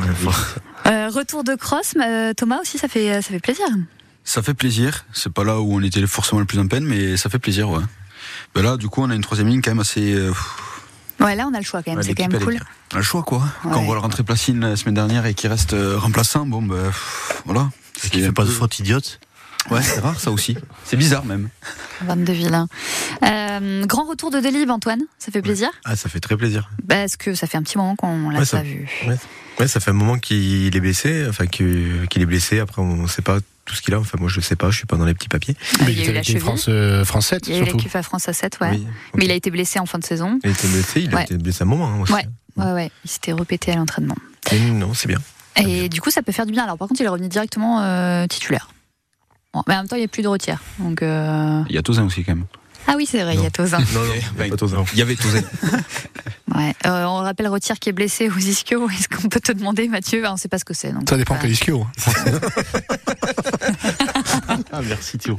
[0.86, 3.66] Euh, retour de cross, euh, Thomas aussi, ça fait, ça fait plaisir.
[4.24, 5.04] Ça fait plaisir.
[5.12, 7.70] C'est pas là où on était forcément le plus en peine, mais ça fait plaisir,
[7.70, 7.82] ouais.
[8.54, 10.14] Ben là, du coup, on a une troisième ligne quand même assez.
[11.20, 12.54] Euh, Ouais, là, on a le choix quand même, Ouais, c'est quand même cool.
[12.54, 12.62] bien.
[12.92, 13.42] On a le choix, quoi.
[13.62, 16.62] Quand on voit le rentrée Placine la semaine dernière et qu'il reste euh, remplaçant, bon,
[16.62, 17.70] ben, pff, voilà.
[18.04, 19.20] Et qui fait pas de faute idiote.
[19.70, 20.56] Ouais, c'est rare, ça aussi.
[20.84, 21.48] C'est bizarre, même.
[22.02, 22.68] 22 vilains.
[23.24, 25.68] Euh, grand retour de Delib, Antoine, ça fait plaisir?
[25.84, 26.70] Ah, ça fait très plaisir.
[26.88, 28.88] Parce que ça fait un petit moment qu'on l'a Ouais, pas ça- vu?
[29.06, 29.16] Ouais.
[29.58, 32.60] Ouais, ça fait un moment qu'il est blessé, enfin que- qu'il est blessé.
[32.60, 34.00] Après, on sait pas tout ce qu'il a.
[34.00, 34.70] Enfin, moi, je sais pas.
[34.70, 35.54] Je suis pas dans les petits papiers.
[35.80, 36.40] Ah, il y a eu la cheville.
[36.40, 38.70] France, euh, France 7, Il y a eu l'équipe à France à 7, ouais.
[38.72, 40.38] Oui, Mais il a été blessé en fin de saison.
[40.42, 41.00] Il a été blessé.
[41.02, 41.22] Il a Ouais.
[41.24, 42.12] été blessé un moment hein, aussi.
[42.12, 42.26] Ouais,
[42.56, 42.90] ouais, ouais.
[43.04, 44.16] Il s'était répété à l'entraînement.
[44.72, 45.18] Non, c'est bien.
[45.56, 46.64] Et du coup, ça peut faire du bien.
[46.64, 48.70] Alors, par contre, il est revenu directement euh, titulaire.
[49.52, 50.60] Bon, mais en même temps, il n'y a plus de retière.
[50.78, 52.44] Donc, euh, Il y a Tozin aussi, quand même.
[52.90, 53.78] Ah oui, c'est vrai, il y a Tozin.
[53.78, 54.82] Non, non, pas Tozin.
[54.94, 55.42] Il y avait Tozin.
[56.56, 56.74] Ouais.
[56.86, 58.88] Euh, on rappelle Retière qui est blessé aux ischio.
[58.88, 60.22] Est-ce qu'on peut te demander, Mathieu?
[60.24, 60.92] Ah, On ne sait pas ce que c'est.
[61.08, 61.86] Ça dépend quel ischio.
[64.72, 65.36] Ah, merci Théo.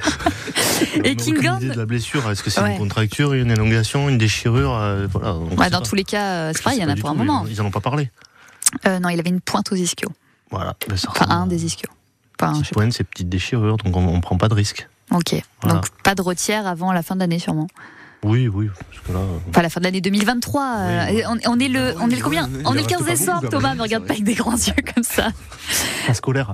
[0.95, 2.29] Et On a King aucune Gunn idée de la blessure.
[2.29, 2.73] Est-ce que c'est Ouais.
[2.73, 5.85] une contracture, une élongation, une déchirure euh, voilà, on Ouais, sait dans pas.
[5.85, 7.41] tous les cas, euh, c'est Je pareil, il y en a pour un tout, moment.
[7.41, 8.11] en- Ils en ont pas parlé.
[8.87, 10.11] Euh, non, il avait une pointe aux ischios.
[10.51, 10.75] Voilà.
[10.87, 11.89] Ben, ça Enfin, un des ischios.
[12.39, 14.87] Enfin, sais Pointe, c'est petite déchirure, donc on, on prend pas de risque.
[15.11, 15.35] Ok.
[15.61, 15.75] Voilà.
[15.79, 17.67] Donc, pas de retière avant la fin de l'année, sûrement.
[18.21, 19.19] Oui, oui, parce que là.
[19.19, 20.61] euh, Enfin, la fin de l'année 2023.
[20.79, 22.99] euh, Oui, on, on est le, on est le combien On est le reste 15
[22.99, 25.29] pas décembre, Thomas, me regarde pas avec des grands yeux comme ça.
[26.07, 26.53] pas scolaire.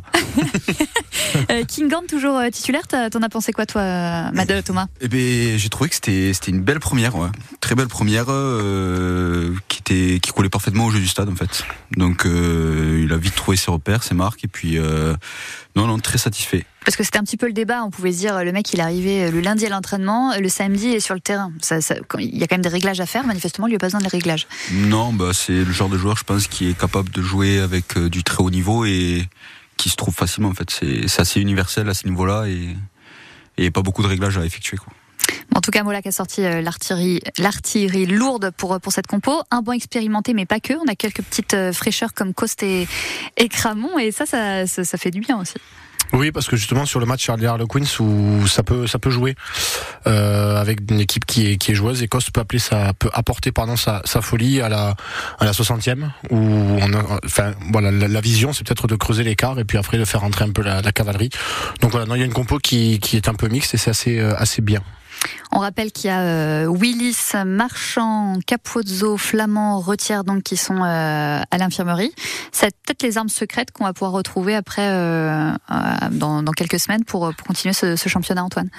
[1.50, 3.82] Euh, King Gant, toujours titulaire, t'en as pensé quoi, toi,
[4.32, 4.86] Mad- Thomas?
[5.02, 7.30] Eh ben, j'ai trouvé que c'était c'était une belle première, ouais.
[7.62, 11.64] très belle première, euh, qui était qui collait parfaitement au jeu du stade en fait.
[11.98, 15.16] Donc euh, il a vite trouvé ses repères, ses marques et puis euh,
[15.76, 16.66] non non très satisfait.
[16.86, 17.84] Parce que c'était un petit peu le débat.
[17.84, 20.50] On pouvait se dire, le mec, il est arrivé euh, le lundi à l'entraînement, le
[20.50, 21.52] samedi, il est sur le terrain.
[21.62, 23.26] Ça, ça- quand- il y a quand même des réglages à faire.
[23.26, 24.48] Manifestement, il lui a pas besoin de réglages.
[24.72, 27.98] Non, bah c'est le genre de joueur, je pense, qui est capable de jouer avec
[27.98, 29.28] euh, du très haut niveau et
[29.78, 30.70] qui se trouve facilement en fait.
[30.70, 32.76] C'est assez universel à ce niveau-là et
[33.58, 34.92] et pas beaucoup de réglages à effectuer quoi.
[35.56, 39.42] En tout cas, Mola a sorti euh, l'artillerie, lourde pour, pour cette compo.
[39.52, 40.74] Un banc expérimenté, mais pas que.
[40.74, 42.88] On a quelques petites euh, fraîcheurs comme Coste et,
[43.38, 43.98] et Cramon.
[43.98, 45.56] Et ça, ça, fait du bien aussi.
[46.14, 49.36] Oui, parce que justement sur le match Charlie Harlequins où ça peut ça peut jouer
[50.08, 53.10] euh, avec une équipe qui est qui est joueuse et Coste peut appeler ça peut
[53.12, 54.96] apporter pardon sa, sa folie à la
[55.40, 56.80] à la 60e où
[57.26, 60.46] enfin voilà la, vision c'est peut-être de creuser l'écart et puis après de faire rentrer
[60.46, 61.30] un peu la, cavalerie.
[61.82, 63.78] Donc voilà, non, il y a une compo qui qui est un peu mixte et
[63.78, 64.82] c'est assez euh, assez bien.
[65.52, 71.42] On rappelle qu'il y a euh, Willis, Marchand, Capozzo, Flamand, Retière donc qui sont euh,
[71.50, 72.14] à l'infirmerie.
[72.52, 75.76] C'est peut-être les armes secrètes qu'on va pouvoir retrouver après euh, euh,
[76.12, 78.70] dans, dans quelques semaines pour, pour continuer ce championnat, Antoine.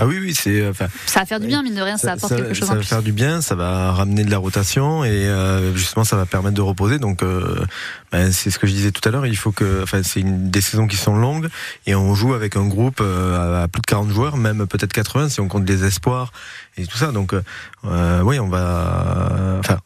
[0.00, 0.68] Ah oui, oui, c'est.
[0.68, 2.76] Enfin, Ça va faire du bien, mine de rien, ça, apporte quelque chose ça en
[2.76, 2.88] va plus.
[2.88, 6.54] faire du bien, ça va ramener de la rotation et euh, justement ça va permettre
[6.54, 7.00] de reposer.
[7.00, 7.66] Donc euh,
[8.12, 9.26] ben, c'est ce que je disais tout à l'heure.
[9.26, 11.48] Il faut que, enfin c'est des saisons qui sont longues
[11.86, 15.30] et on joue avec un groupe euh, à plus de 40 joueurs, même peut-être 80
[15.30, 16.30] si on compte les espoirs
[16.76, 17.10] et tout ça.
[17.10, 19.78] Donc euh, oui, on va, enfin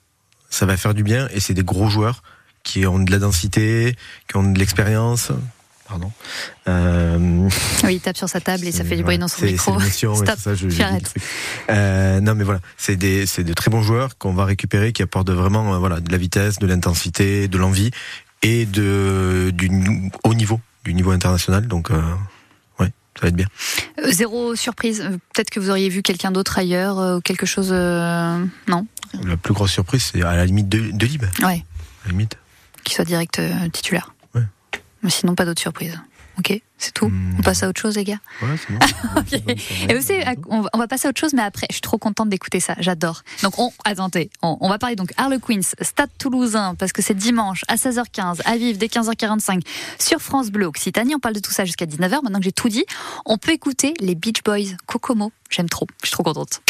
[0.51, 2.23] ça va faire du bien et c'est des gros joueurs
[2.65, 3.97] qui ont de la densité,
[4.29, 5.33] qui ont de l'expérience.
[5.93, 6.11] Pardon.
[6.69, 7.49] Euh,
[7.85, 9.79] Oui, il tape sur sa table et ça fait du bruit dans son micro.
[9.79, 10.83] Stop, ça, je- je-
[11.69, 15.03] euh, non, mais voilà, c'est des, c'est de très bons joueurs qu'on va récupérer, qui
[15.03, 17.91] apportent vraiment, euh, voilà, de la vitesse, de l'intensité, de l'envie
[18.41, 19.71] et de du
[20.25, 21.67] haut niveau, du niveau international.
[21.69, 22.01] Donc, euh,
[22.81, 23.49] ouais, ça va être bien.
[24.09, 25.01] Zéro surprise.
[25.35, 27.71] Peut-être que vous auriez vu quelqu'un d'autre ailleurs ou quelque chose.
[27.71, 28.87] Non?
[29.27, 31.25] La plus grosse surprise, c'est à la limite de, de Lib.
[31.41, 31.65] Ouais,
[32.05, 32.39] À la limite.
[32.83, 33.43] qu'il soit direct
[33.75, 34.15] titulaire.
[35.03, 35.99] Mais sinon, pas d'autres surprises.
[36.39, 37.09] Ok, c'est tout.
[37.09, 37.37] Hmm.
[37.39, 38.19] On passe à autre chose, les gars.
[38.41, 38.79] Ouais, c'est bon.
[39.21, 39.35] Ok.
[39.91, 42.31] Et vous savez, on va, passer à autre chose, mais après, je suis trop contente
[42.31, 42.75] d'écouter ça.
[42.79, 43.23] J'adore.
[43.43, 47.65] Donc, on, attendez, on, on va parler donc Harlequins, Stade Toulousain, parce que c'est dimanche
[47.69, 49.61] à 16h15, à vivre dès 15h45
[49.99, 51.15] sur France Bleu Occitanie.
[51.15, 52.23] On parle de tout ça jusqu'à 19h.
[52.23, 52.85] Maintenant que j'ai tout dit,
[53.27, 55.33] on peut écouter les Beach Boys, Kokomo.
[55.51, 55.87] J'aime trop.
[56.03, 56.63] Je suis trop contente.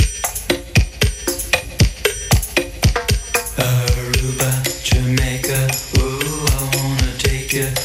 [3.59, 4.51] Aruba,
[4.83, 5.67] Jamaica,
[5.99, 7.82] ooh, I wanna take you.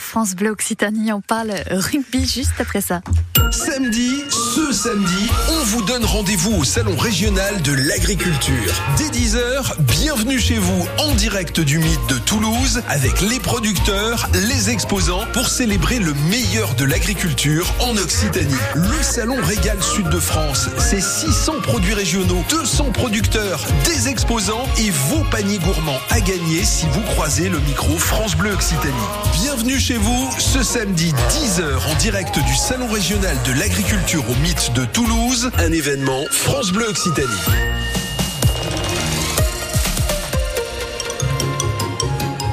[0.00, 3.00] France Bleu Occitanie, on parle rugby juste après ça.
[3.50, 5.28] Samedi, ce samedi,
[5.62, 8.82] on vous donne rendez-vous au Salon régional de l'agriculture.
[8.96, 14.70] Dès 10h, bienvenue chez vous en direct du mythe de Toulouse avec les producteurs, les
[14.70, 18.52] exposants pour célébrer le meilleur de l'agriculture en Occitanie.
[18.74, 24.90] Le Salon Régal Sud de France, c'est 600 produits régionaux, 200 producteurs, des exposants et
[24.90, 28.92] vos paniers gourmands à gagner si vous croisez le micro France Bleu Occitanie.
[29.34, 34.72] Bienvenue chez vous ce samedi 10h en direct du Salon régional de l'agriculture au mythe
[34.74, 37.28] de Toulouse, un événement France Bleu Occitanie.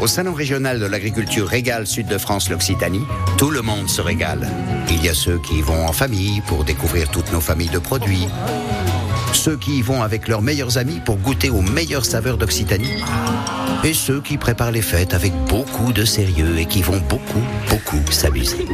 [0.01, 3.05] Au Salon régional de l'agriculture Régal Sud de France l'Occitanie,
[3.37, 4.49] tout le monde se régale.
[4.89, 7.79] Il y a ceux qui y vont en famille pour découvrir toutes nos familles de
[7.79, 8.27] produits.
[9.33, 13.03] Ceux qui y vont avec leurs meilleurs amis pour goûter aux meilleures saveurs d'Occitanie.
[13.83, 17.99] Et ceux qui préparent les fêtes avec beaucoup de sérieux et qui vont beaucoup, beaucoup
[18.11, 18.65] s'amuser.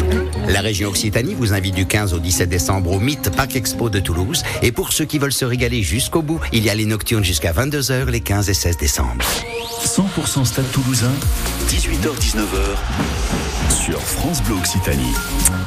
[0.47, 3.99] La région Occitanie vous invite du 15 au 17 décembre au Mythe Parc Expo de
[3.99, 4.43] Toulouse.
[4.63, 7.53] Et pour ceux qui veulent se régaler jusqu'au bout, il y a les nocturnes jusqu'à
[7.53, 9.23] 22h les 15 et 16 décembre.
[9.83, 11.13] 100% Stade Toulousain,
[11.69, 12.75] 18h-19h,
[13.69, 15.13] sur France Bleu Occitanie.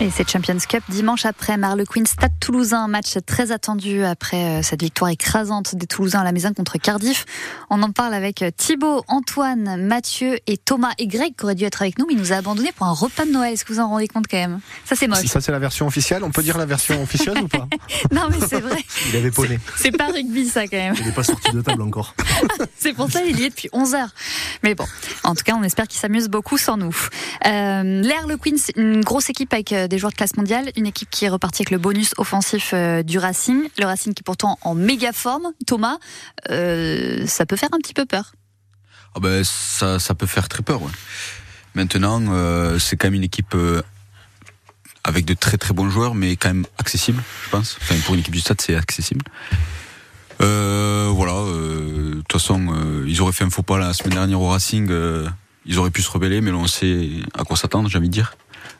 [0.00, 4.62] Et c'est Champions Cup dimanche après Marlequin Stade Toulousain, un match très attendu après euh,
[4.62, 7.24] cette victoire écrasante des Toulousains à la maison contre Cardiff.
[7.70, 11.64] On en parle avec euh, Thibaut, Antoine, Mathieu et Thomas et Greg qui aurait dû
[11.64, 13.54] être avec nous, mais il nous a abandonnés pour un repas de Noël.
[13.54, 14.60] Est-ce que vous en rendez compte quand même?
[14.84, 15.26] Ça c'est moche.
[15.26, 16.24] Ça, c'est la version officielle.
[16.24, 17.66] On peut dire la version officieuse ou pas?
[18.12, 18.84] Non mais c'est vrai.
[19.10, 19.58] Il avait poney.
[19.76, 20.94] C'est pas rugby ça quand même.
[20.98, 22.14] Il n'est pas sorti de table encore.
[22.78, 24.14] C'est pour ça qu'il y est depuis 11 heures.
[24.62, 24.86] Mais bon,
[25.24, 26.94] en tout cas, on espère qu'il s'amuse beaucoup sans nous.
[27.46, 30.36] Euh, Euh, L'Air Le Queen, c'est une grosse équipe avec euh, des joueurs de classe
[30.36, 34.14] mondiale, une équipe qui est repartie avec le bonus offensif euh, du Racing, le Racing
[34.14, 35.52] qui est pourtant en méga forme.
[35.66, 35.98] Thomas,
[36.46, 38.32] ça peut faire un petit peu peur.
[39.14, 40.80] Ah ben, ça, peut faire très peur.
[41.74, 42.20] Maintenant,
[42.78, 43.56] c'est quand même une équipe
[45.04, 47.78] avec de très très bons joueurs, mais quand même accessible, je pense.
[47.80, 49.24] Enfin, pour une équipe du stade, c'est accessible.
[50.38, 51.32] Voilà.
[51.32, 54.90] De toute façon, ils auraient fait un faux pas la semaine dernière au Racing.
[55.68, 58.12] Ils auraient pu se rebeller, mais là, on sait à quoi s'attendre, j'ai envie de
[58.12, 58.34] dire.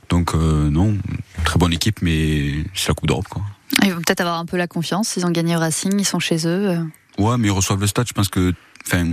[0.09, 0.97] Donc euh, non,
[1.45, 3.43] très bonne équipe, mais c'est la Coupe d'Europe, quoi.
[3.85, 5.17] Ils vont peut-être avoir un peu la confiance.
[5.17, 6.79] Ils ont gagné au Racing, ils sont chez eux.
[7.19, 8.09] Ouais, mais ils reçoivent le stade.
[8.09, 8.55] Je pense que,
[8.87, 9.07] enfin,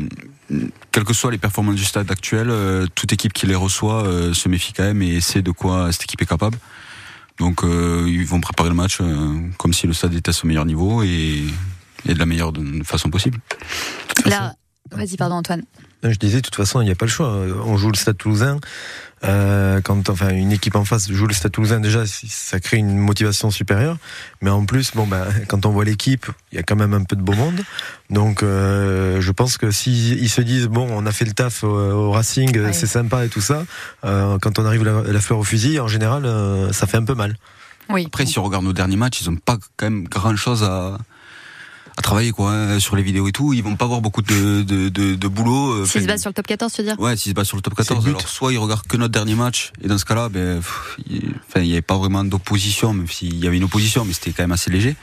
[0.91, 4.33] quelles que soient les performances du stade actuel, euh, toute équipe qui les reçoit euh,
[4.33, 6.57] se méfie quand même et sait de quoi cette équipe est capable.
[7.37, 8.99] Donc, ils vont préparer le match
[9.57, 11.43] comme si le stade était à son meilleur niveau et,
[12.07, 12.53] et de la meilleure
[12.85, 13.39] façon possible.
[14.25, 14.55] Là,
[14.89, 15.63] vas-y, pardon Antoine.
[16.11, 17.27] Je disais, de toute façon, il n'y a pas le choix.
[17.65, 18.59] On joue le Stade Toulousain.
[19.23, 22.77] Euh, quand enfin une équipe en face joue le Stade Toulousain, déjà, si- ça crée
[22.77, 23.97] une motivation supérieure.
[24.41, 27.03] Mais en plus, bon, ben, quand on voit l'équipe, il y a quand même un
[27.03, 27.61] peu de beau monde.
[28.09, 31.63] Donc, euh, je pense que s'ils ils se disent, bon, on a fait le taf
[31.63, 33.65] au, au Racing, c'est sympa et tout ça,
[34.03, 37.05] euh, quand on arrive la, la fleur au fusil, en général, euh, ça fait un
[37.05, 37.35] peu mal.
[37.89, 38.03] Oui.
[38.07, 40.97] Après, si on regarde nos derniers matchs, ils n'ont pas quand même grand chose à,
[41.97, 43.53] à travailler quoi hein, sur les vidéos et tout.
[43.53, 45.71] Ils vont pas avoir beaucoup de, de, de, de boulot.
[45.71, 46.99] euh, S'ils se battent sur le top 14, tu veux dire?
[46.99, 49.35] Ouais, s'ils se battent sur le top 14, alors soit ils regardent que notre dernier
[49.35, 52.93] match, et dans ce cas-là, ben, pff, il enfin, il n'y avait pas vraiment d'opposition,
[52.93, 54.95] même s'il y avait une opposition, mais c'était quand même assez léger.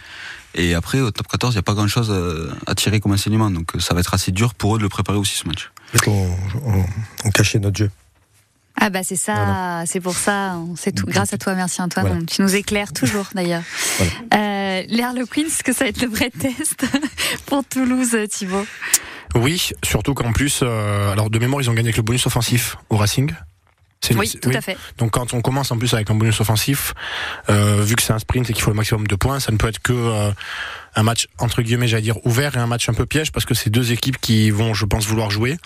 [0.54, 3.50] Et après, au top 14, il n'y a pas grand-chose à, à tirer comme enseignement,
[3.50, 5.70] donc euh, ça va être assez dur pour eux de le préparer aussi ce match.
[6.06, 6.28] On,
[6.66, 6.84] on,
[7.24, 7.90] on cachait notre jeu.
[8.80, 11.04] Ah bah c'est ça, c'est pour ça, c'est tout.
[11.06, 12.06] Grâce à toi, merci Antoine.
[12.06, 12.22] Voilà.
[12.24, 13.62] Tu nous éclaires toujours d'ailleurs.
[14.00, 14.04] Euh,
[15.02, 16.84] Harlequins, est-ce que ça va être le vrai test
[17.46, 18.66] pour Toulouse, Thibaut
[19.34, 22.76] Oui, surtout qu'en plus, euh, alors de mémoire, ils ont gagné avec le bonus offensif
[22.90, 23.32] au Racing.
[24.00, 24.76] C'est- Oui, tout à fait.
[24.98, 26.92] Donc quand on commence en plus avec un bonus offensif,
[27.48, 29.56] euh, vu que c'est un sprint et qu'il faut le maximum de points, ça ne
[29.58, 30.30] peut être que euh,
[30.96, 33.54] un match entre guillemets, j'allais dire ouvert et un match un peu piège parce que
[33.54, 35.56] c'est deux équipes qui vont, je pense, vouloir jouer.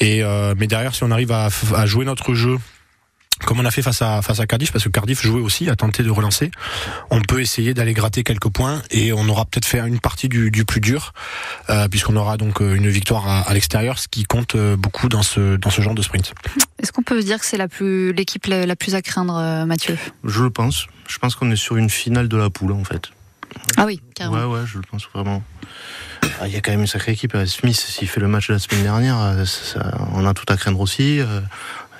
[0.00, 2.56] Et euh, mais derrière, si on arrive à, à jouer notre jeu
[3.44, 5.76] comme on a fait face à face à Cardiff, parce que Cardiff jouait aussi, a
[5.76, 6.50] tenté de relancer.
[7.10, 10.50] On peut essayer d'aller gratter quelques points et on aura peut-être fait une partie du,
[10.50, 11.12] du plus dur,
[11.70, 15.08] euh, puisqu'on aura donc euh, une victoire à, à l'extérieur, ce qui compte euh, beaucoup
[15.08, 16.32] dans ce dans ce genre de sprint.
[16.82, 19.96] Est-ce qu'on peut dire que c'est la plus l'équipe la, la plus à craindre, Mathieu?
[20.24, 20.86] Je le pense.
[21.08, 23.10] Je pense qu'on est sur une finale de la poule, en fait.
[23.76, 24.36] Ah oui, carrément.
[24.50, 25.42] Ouais, ouais, je le pense vraiment.
[26.40, 27.36] Ah, Il y a quand même une sacrée équipe.
[27.46, 30.80] Smith, s'il fait le match de la semaine dernière, ça- on a tout à craindre
[30.80, 31.20] aussi.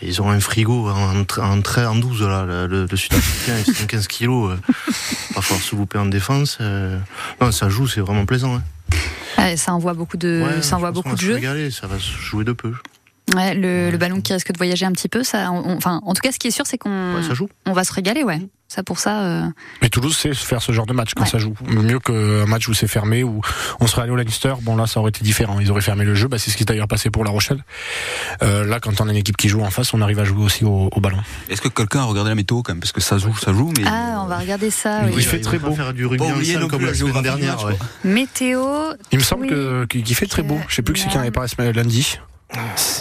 [0.03, 4.53] Ils ont un frigo en, en, en 12, là, le, Sud-Africain, il fait 15 kilos.
[4.53, 4.57] euh,
[5.35, 6.59] va falloir se louper en défense.
[6.61, 6.99] euh.
[7.41, 8.57] Non, ça joue, c'est vraiment plaisant.
[8.57, 8.63] hein.
[9.39, 11.35] Ouais, ça envoie beaucoup de, Ouais, ça envoie beaucoup qu'on de va se jeux.
[11.35, 12.73] régaler, ça va se jouer de peu.
[13.35, 16.13] Ouais, le, le ballon qui risque de voyager un petit peu, ça, on- enfin, en
[16.15, 17.49] tout cas, ce qui est sûr, c'est qu'on, ça joue.
[17.67, 18.41] on va se régaler, ouais.
[18.75, 19.21] Ça pour ça.
[19.23, 19.47] euh,
[19.83, 21.55] Mais Toulouse sait faire ce genre de match quand ça joue.
[21.69, 23.41] Mieux qu'un match où c'est fermé, où
[23.79, 25.61] on serait allé au Leinster, bon là ça aurait été différent.
[25.61, 27.63] Ils auraient fermé le jeu, bah, c'est ce qui est d'ailleurs passé pour La Rochelle.
[28.43, 30.43] Euh, là, quand on a une équipe qui joue en face, on arrive à jouer
[30.45, 31.19] aussi au, au ballon.
[31.49, 32.81] Est-ce que quelqu'un a regardé la météo quand même?
[32.81, 35.03] Parce que ça joue, ça joue, mais Ah, on va regarder ça.
[35.05, 35.23] Oui, oui.
[35.23, 35.73] il fait très beau.
[35.73, 37.65] Faire du rugby en comme la semaine dernière.
[37.65, 37.77] ouais.
[38.03, 38.65] Météo.
[39.13, 39.87] Il me semble oui.
[40.03, 40.59] qu'il fait très beau.
[40.69, 42.19] Je sais plus que c'est qui en avait parlé ce lundi.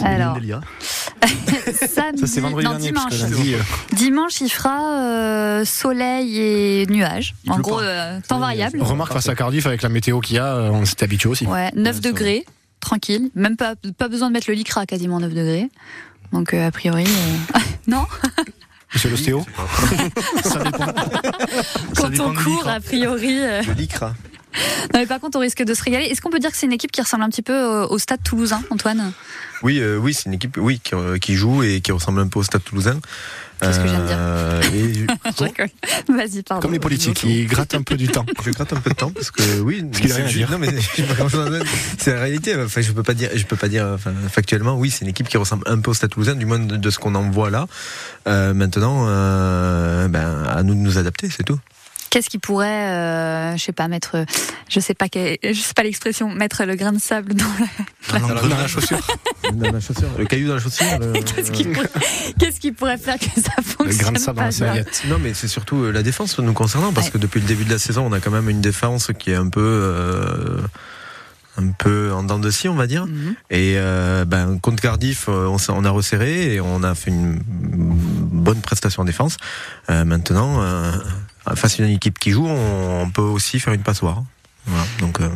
[0.04, 0.36] Alors.
[0.36, 3.20] Samedi- Ça c'est vendredi non, dernier, dimanche.
[3.20, 3.54] lundi.
[3.54, 3.58] euh,
[3.92, 7.34] Dimanche, il fera euh, soleil et nuages.
[7.48, 8.80] En gros, euh, temps variable.
[8.82, 11.46] Remarque face à Cardiff avec la météo qu'il y a, euh, on s'était habitué aussi.
[11.46, 12.44] Ouais, 9 degrés,
[12.80, 13.30] tranquille.
[13.34, 15.68] Même pas, pas besoin de mettre le lycra, quasiment 9 degrés.
[16.32, 17.04] Donc, euh, a priori.
[17.06, 18.04] euh, non
[18.92, 19.44] Monsieur l'ostéo
[21.96, 23.38] Quand dépend on du court, a priori.
[23.40, 24.14] euh, Le Lycra.
[24.92, 26.06] Non, mais par contre, on risque de se régaler.
[26.06, 28.22] Est-ce qu'on peut dire que c'est une équipe qui ressemble un petit peu au stade
[28.22, 29.12] toulousain, Antoine?
[29.62, 32.28] Oui, euh, oui, c'est une équipe, oui, qui, euh, qui joue et qui ressemble un
[32.28, 32.98] peu au Stade Toulousain.
[33.60, 35.06] Qu'est-ce que je viens de dire Euh, et-.
[36.12, 36.60] Vas-y, pardon.
[36.60, 38.26] Comme les politiques, ils grattent un peu du temps.
[38.44, 40.34] Je gratte un peu de temps parce que oui, Parce qu'il a rien à c'est-
[40.34, 40.50] dire.
[40.50, 40.68] Non, mais
[41.98, 42.54] c'est la réalité.
[42.62, 43.86] Enfin, je peux pas dire, je peux pas dire.
[43.94, 46.58] Enfin, factuellement, oui, c'est une équipe qui ressemble un peu au Stade Toulousain, du moins
[46.58, 47.66] de, de ce qu'on en voit là.
[48.28, 51.58] Euh, maintenant, euh, ben, à nous de nous adapter, c'est tout.
[52.14, 54.24] Qu'est-ce qui pourrait, euh, je sais pas, mettre, euh,
[54.68, 58.18] je sais pas, quel- je sais pas l'expression, mettre le grain de sable dans la.
[58.20, 59.00] Dans, la- dans la chaussure.
[59.52, 60.86] Dans la chaussure, le caillou dans la chaussure.
[61.00, 61.90] le- Qu'est-ce qui, pourrait,
[62.38, 64.74] qu'est-ce qui pourrait faire que ça fonctionne pas ça
[65.08, 67.70] Non, mais c'est surtout euh, la défense nous concernant, parce que depuis le début de
[67.72, 69.60] la saison, on a quand même une défense qui est un peu.
[69.60, 70.60] euh,
[71.56, 73.06] un peu en dents de scie, on va dire.
[73.50, 78.60] Et euh, ben, contre Cardiff, euh, on, a resserré et on a fait une bonne
[78.60, 79.36] prestation en défense.
[79.88, 80.90] Euh, maintenant, euh,
[81.54, 84.22] face à une équipe qui joue, on, on peut aussi faire une passoire.
[84.66, 85.28] Voilà, donc, euh,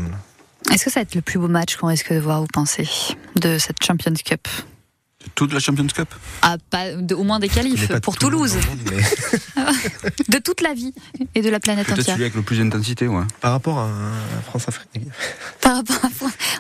[0.73, 2.89] Est-ce que ça va être le plus beau match qu'on risque de voir, vous pensez,
[3.37, 4.49] de cette Champions Cup?
[5.35, 6.09] Toute la Champions Cup?
[6.43, 8.57] Ah, pas, de- au moins des qualifs pour Toulouse.
[10.29, 10.95] de toute la vie
[11.35, 12.07] et de la planète entière.
[12.07, 13.25] celui avec le plus d'intensité, ouais.
[13.41, 13.89] Par rapport à
[14.47, 14.89] France-Afrique,
[15.61, 16.09] Par rapport à-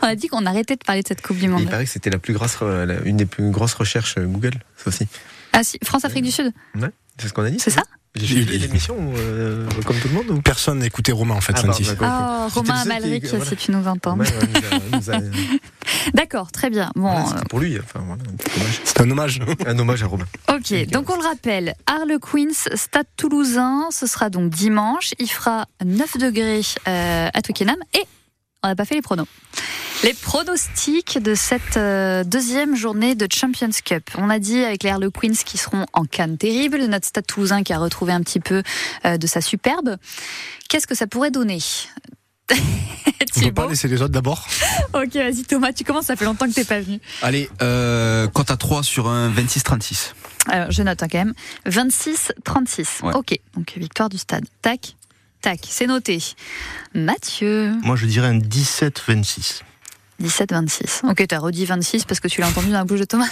[0.02, 1.60] On a dit qu'on arrêtait de parler de cette Coupe du Monde.
[1.62, 2.58] il paraît que c'était la plus grosse,
[3.04, 5.06] une des plus grosses recherches euh, Google, ça aussi.
[5.52, 6.52] Ah si, France-Afrique du Sud.
[6.74, 7.58] Ouais, c'est ce qu'on a dit.
[7.58, 7.82] C'est ça
[8.14, 10.30] J'ai suivi l'émission euh, comme tout le monde.
[10.30, 11.84] ou Personne n'écoutait Romain en fait, Ah, Santi.
[11.90, 13.44] Oh, Romain qui- Amalric, voilà.
[13.44, 14.18] si tu nous entends.
[14.18, 15.20] A-
[16.14, 16.90] D'accord, très bien.
[16.94, 17.78] Bon, voilà, c'était pour lui.
[17.78, 18.22] Enfin, voilà.
[18.84, 19.40] C'est un hommage.
[19.66, 20.26] Un hommage à Romain.
[20.48, 25.12] Ok, donc on le rappelle, Harlequins, Stade Toulousain, ce sera donc dimanche.
[25.18, 28.02] Il fera 9 degrés euh, à Twickenham et
[28.62, 29.26] on n'a pas fait les pronos.
[30.04, 34.10] Les pronostics de cette euh, deuxième journée de Champions Cup.
[34.16, 37.72] On a dit avec les Harlequins qui seront en canne terrible, notre Stade Toulousain qui
[37.72, 38.62] a retrouvé un petit peu
[39.04, 39.96] euh, de sa superbe.
[40.68, 41.58] Qu'est-ce que ça pourrait donner?
[43.36, 44.46] On peut pas laisser les autres d'abord.
[44.94, 47.00] Ok, vas-y Thomas, tu commences, ça fait longtemps que t'es pas venu.
[47.22, 50.12] Allez, euh, à 3 sur un 26-36.
[50.48, 51.34] Alors, je note hein, quand même.
[51.66, 53.02] 26-36.
[53.02, 53.14] Ouais.
[53.14, 54.44] Ok, donc victoire du stade.
[54.62, 54.94] Tac,
[55.42, 56.22] tac, c'est noté.
[56.94, 59.62] Mathieu, Moi, je dirais un 17-26.
[60.22, 61.08] 17-26.
[61.10, 63.28] Ok, t'as redit 26 parce que tu l'as entendu dans la bouche de Thomas.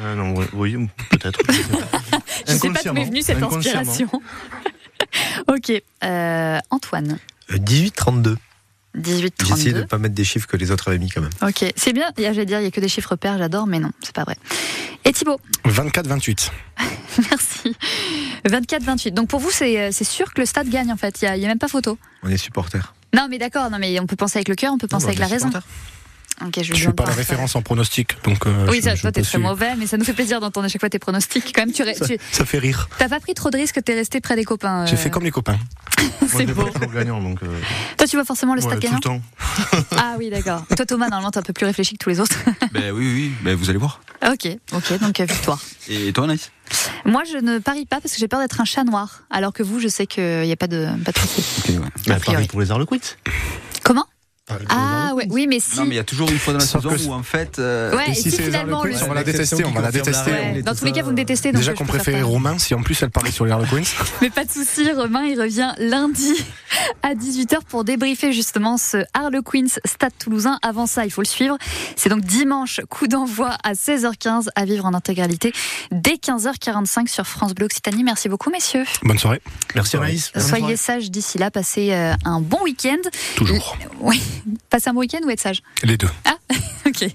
[0.00, 0.46] Euh, non, oui,
[0.76, 1.40] oui, peut-être.
[2.46, 4.08] Je sais pas d'où m'est venue cette inspiration.
[5.48, 5.72] ok,
[6.04, 7.18] euh, Antoine,
[7.50, 8.36] Euh, 18-32.
[8.96, 9.32] 18-32.
[9.46, 11.30] J'ai essayé de ne pas mettre des chiffres que les autres avaient mis quand même.
[11.42, 12.10] Ok, c'est bien.
[12.16, 13.90] Il y a- J'allais dire, il y a que des chiffres pairs, j'adore, mais non,
[14.02, 14.36] c'est pas vrai.
[15.04, 16.50] Et Thibaut, 24-28.
[17.30, 17.76] merci.
[18.48, 19.12] 24-28.
[19.14, 21.20] Donc pour vous, c'est euh, c'est sûr que le stade gagne en fait.
[21.22, 21.98] Il n'y a, il y a même pas photo.
[22.22, 22.94] On est supporters.
[23.14, 25.12] Non, mais d'accord, non, mais on peut penser avec le cœur, on peut penser bah,
[25.12, 25.50] avec la raison.
[26.46, 28.46] Ok, je, demande pas la référence en pronostic, donc.
[28.46, 30.66] euh, Oui, je- ça, je toi, t'es très mauvais, mais ça nous fait plaisir d'entendre
[30.66, 31.52] à chaque fois tes pronostics.
[31.54, 32.88] Quand même, tu, Ça, tu ça fait rire.
[32.98, 34.86] t'as pas pris trop de risques, t'es resté près des copains.
[34.86, 34.96] J'ai euh.
[34.96, 35.58] fait comme les copains.
[36.28, 36.62] C'est beau.
[36.64, 37.42] toujours gagnant, donc.
[37.42, 37.46] euh,
[37.96, 39.20] Toi, tu vois forcément le ouais, stade tout gagnant le temps.
[39.96, 40.64] Ah oui, d'accord.
[40.76, 42.36] Toi, Thomas, normalement, t'es un peu plus réfléchi que tous les autres.
[42.72, 44.00] ben oui, oui, ben vous allez voir.
[44.24, 45.60] ok, ok, donc euh, victoire.
[45.88, 46.50] Et toi, Anaïs?
[47.04, 49.62] Moi, je ne parie pas parce que j'ai peur d'être un chat noir, alors que
[49.62, 51.42] vous, je sais qu'il n'y a pas de, pas de souci.
[51.58, 51.88] Ok, ouais.
[52.04, 52.20] Priori.
[52.24, 52.98] pareil pour les Harlequins.
[53.82, 54.04] Comment?
[54.68, 55.76] Ah ouais, oui, mais si.
[55.76, 57.22] Non, mais il y a toujours une fois dans la Sauf saison que- où en
[57.22, 57.58] fait.
[57.58, 58.94] euh, Ouais, et, si si, c'est les finalement le.
[59.02, 60.30] On va la détester, on va la détester.
[60.30, 61.52] Ouais, dans tous les cas, vous me détestez.
[61.52, 62.22] Donc Déjà euh, qu'on préfère préférait.
[62.22, 63.82] Romain, si en plus elle parlait sur les Harlequins.
[64.22, 66.32] Mais pas de souci, Romain, il revient lundi
[67.02, 70.58] à 18h pour débriefer justement ce Harlequins Stade Toulousain.
[70.62, 71.56] Avant ça, il faut le suivre.
[71.96, 75.52] C'est donc dimanche, coup d'envoi à 16h15 à vivre en intégralité
[75.90, 78.04] dès 15h45 sur France Bleu Occitanie.
[78.04, 78.84] Merci beaucoup, messieurs.
[79.02, 79.40] Bonne soirée.
[79.74, 80.32] Merci Anaïs.
[80.36, 82.96] Soyez sages d'ici là, passez euh, un bon week-end.
[83.36, 83.76] Toujours.
[84.00, 84.20] Oui,
[84.70, 86.08] passez un bon week-end ou être sage Les deux.
[86.24, 86.36] Ah,
[86.86, 87.06] ok.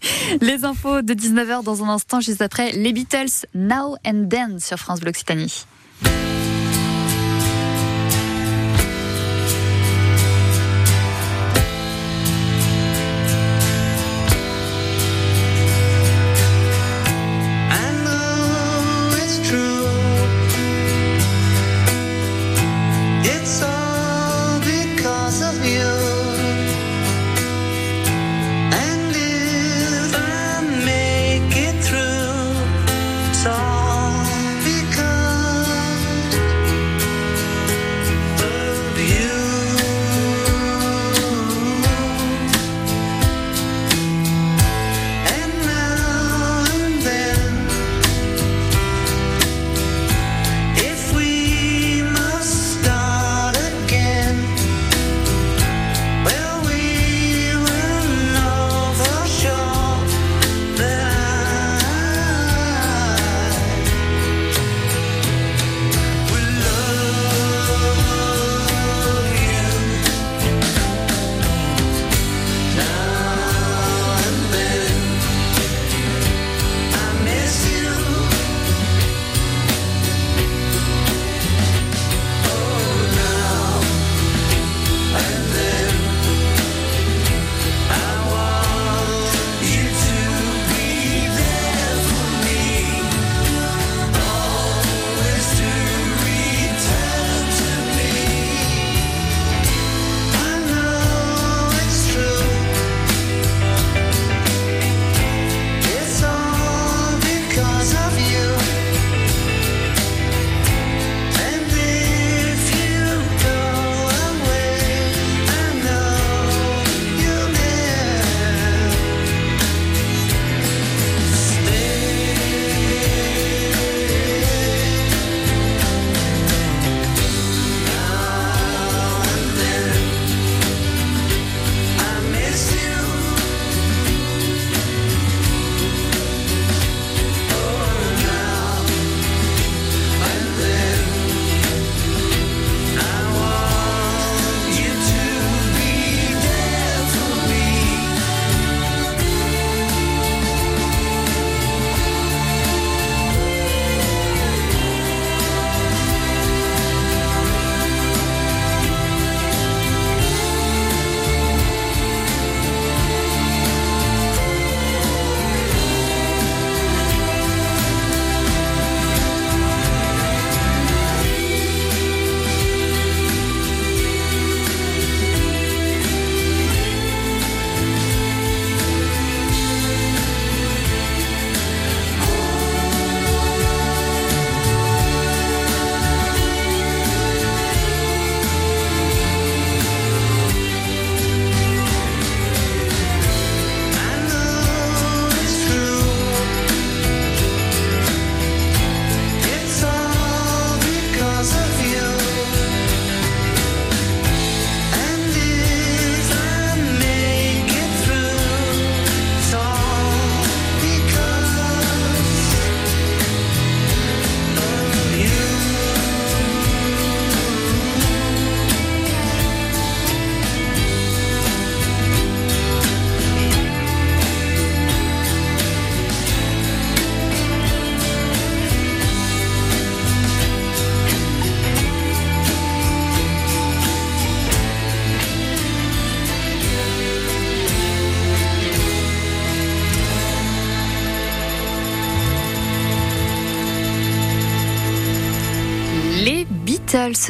[0.42, 4.78] Les infos de 19h dans un instant, juste après les Beatles Now and Then sur
[4.78, 5.66] France Bleu Occitanie.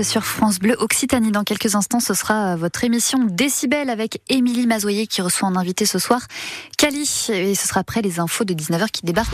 [0.02, 1.32] Sur France Bleu Occitanie.
[1.32, 5.86] Dans quelques instants, ce sera votre émission Décibel avec Émilie Mazoyer qui reçoit en invité
[5.86, 6.22] ce soir
[6.80, 7.28] Cali.
[7.30, 9.30] Et ce sera après les infos de 19h qui débarquent.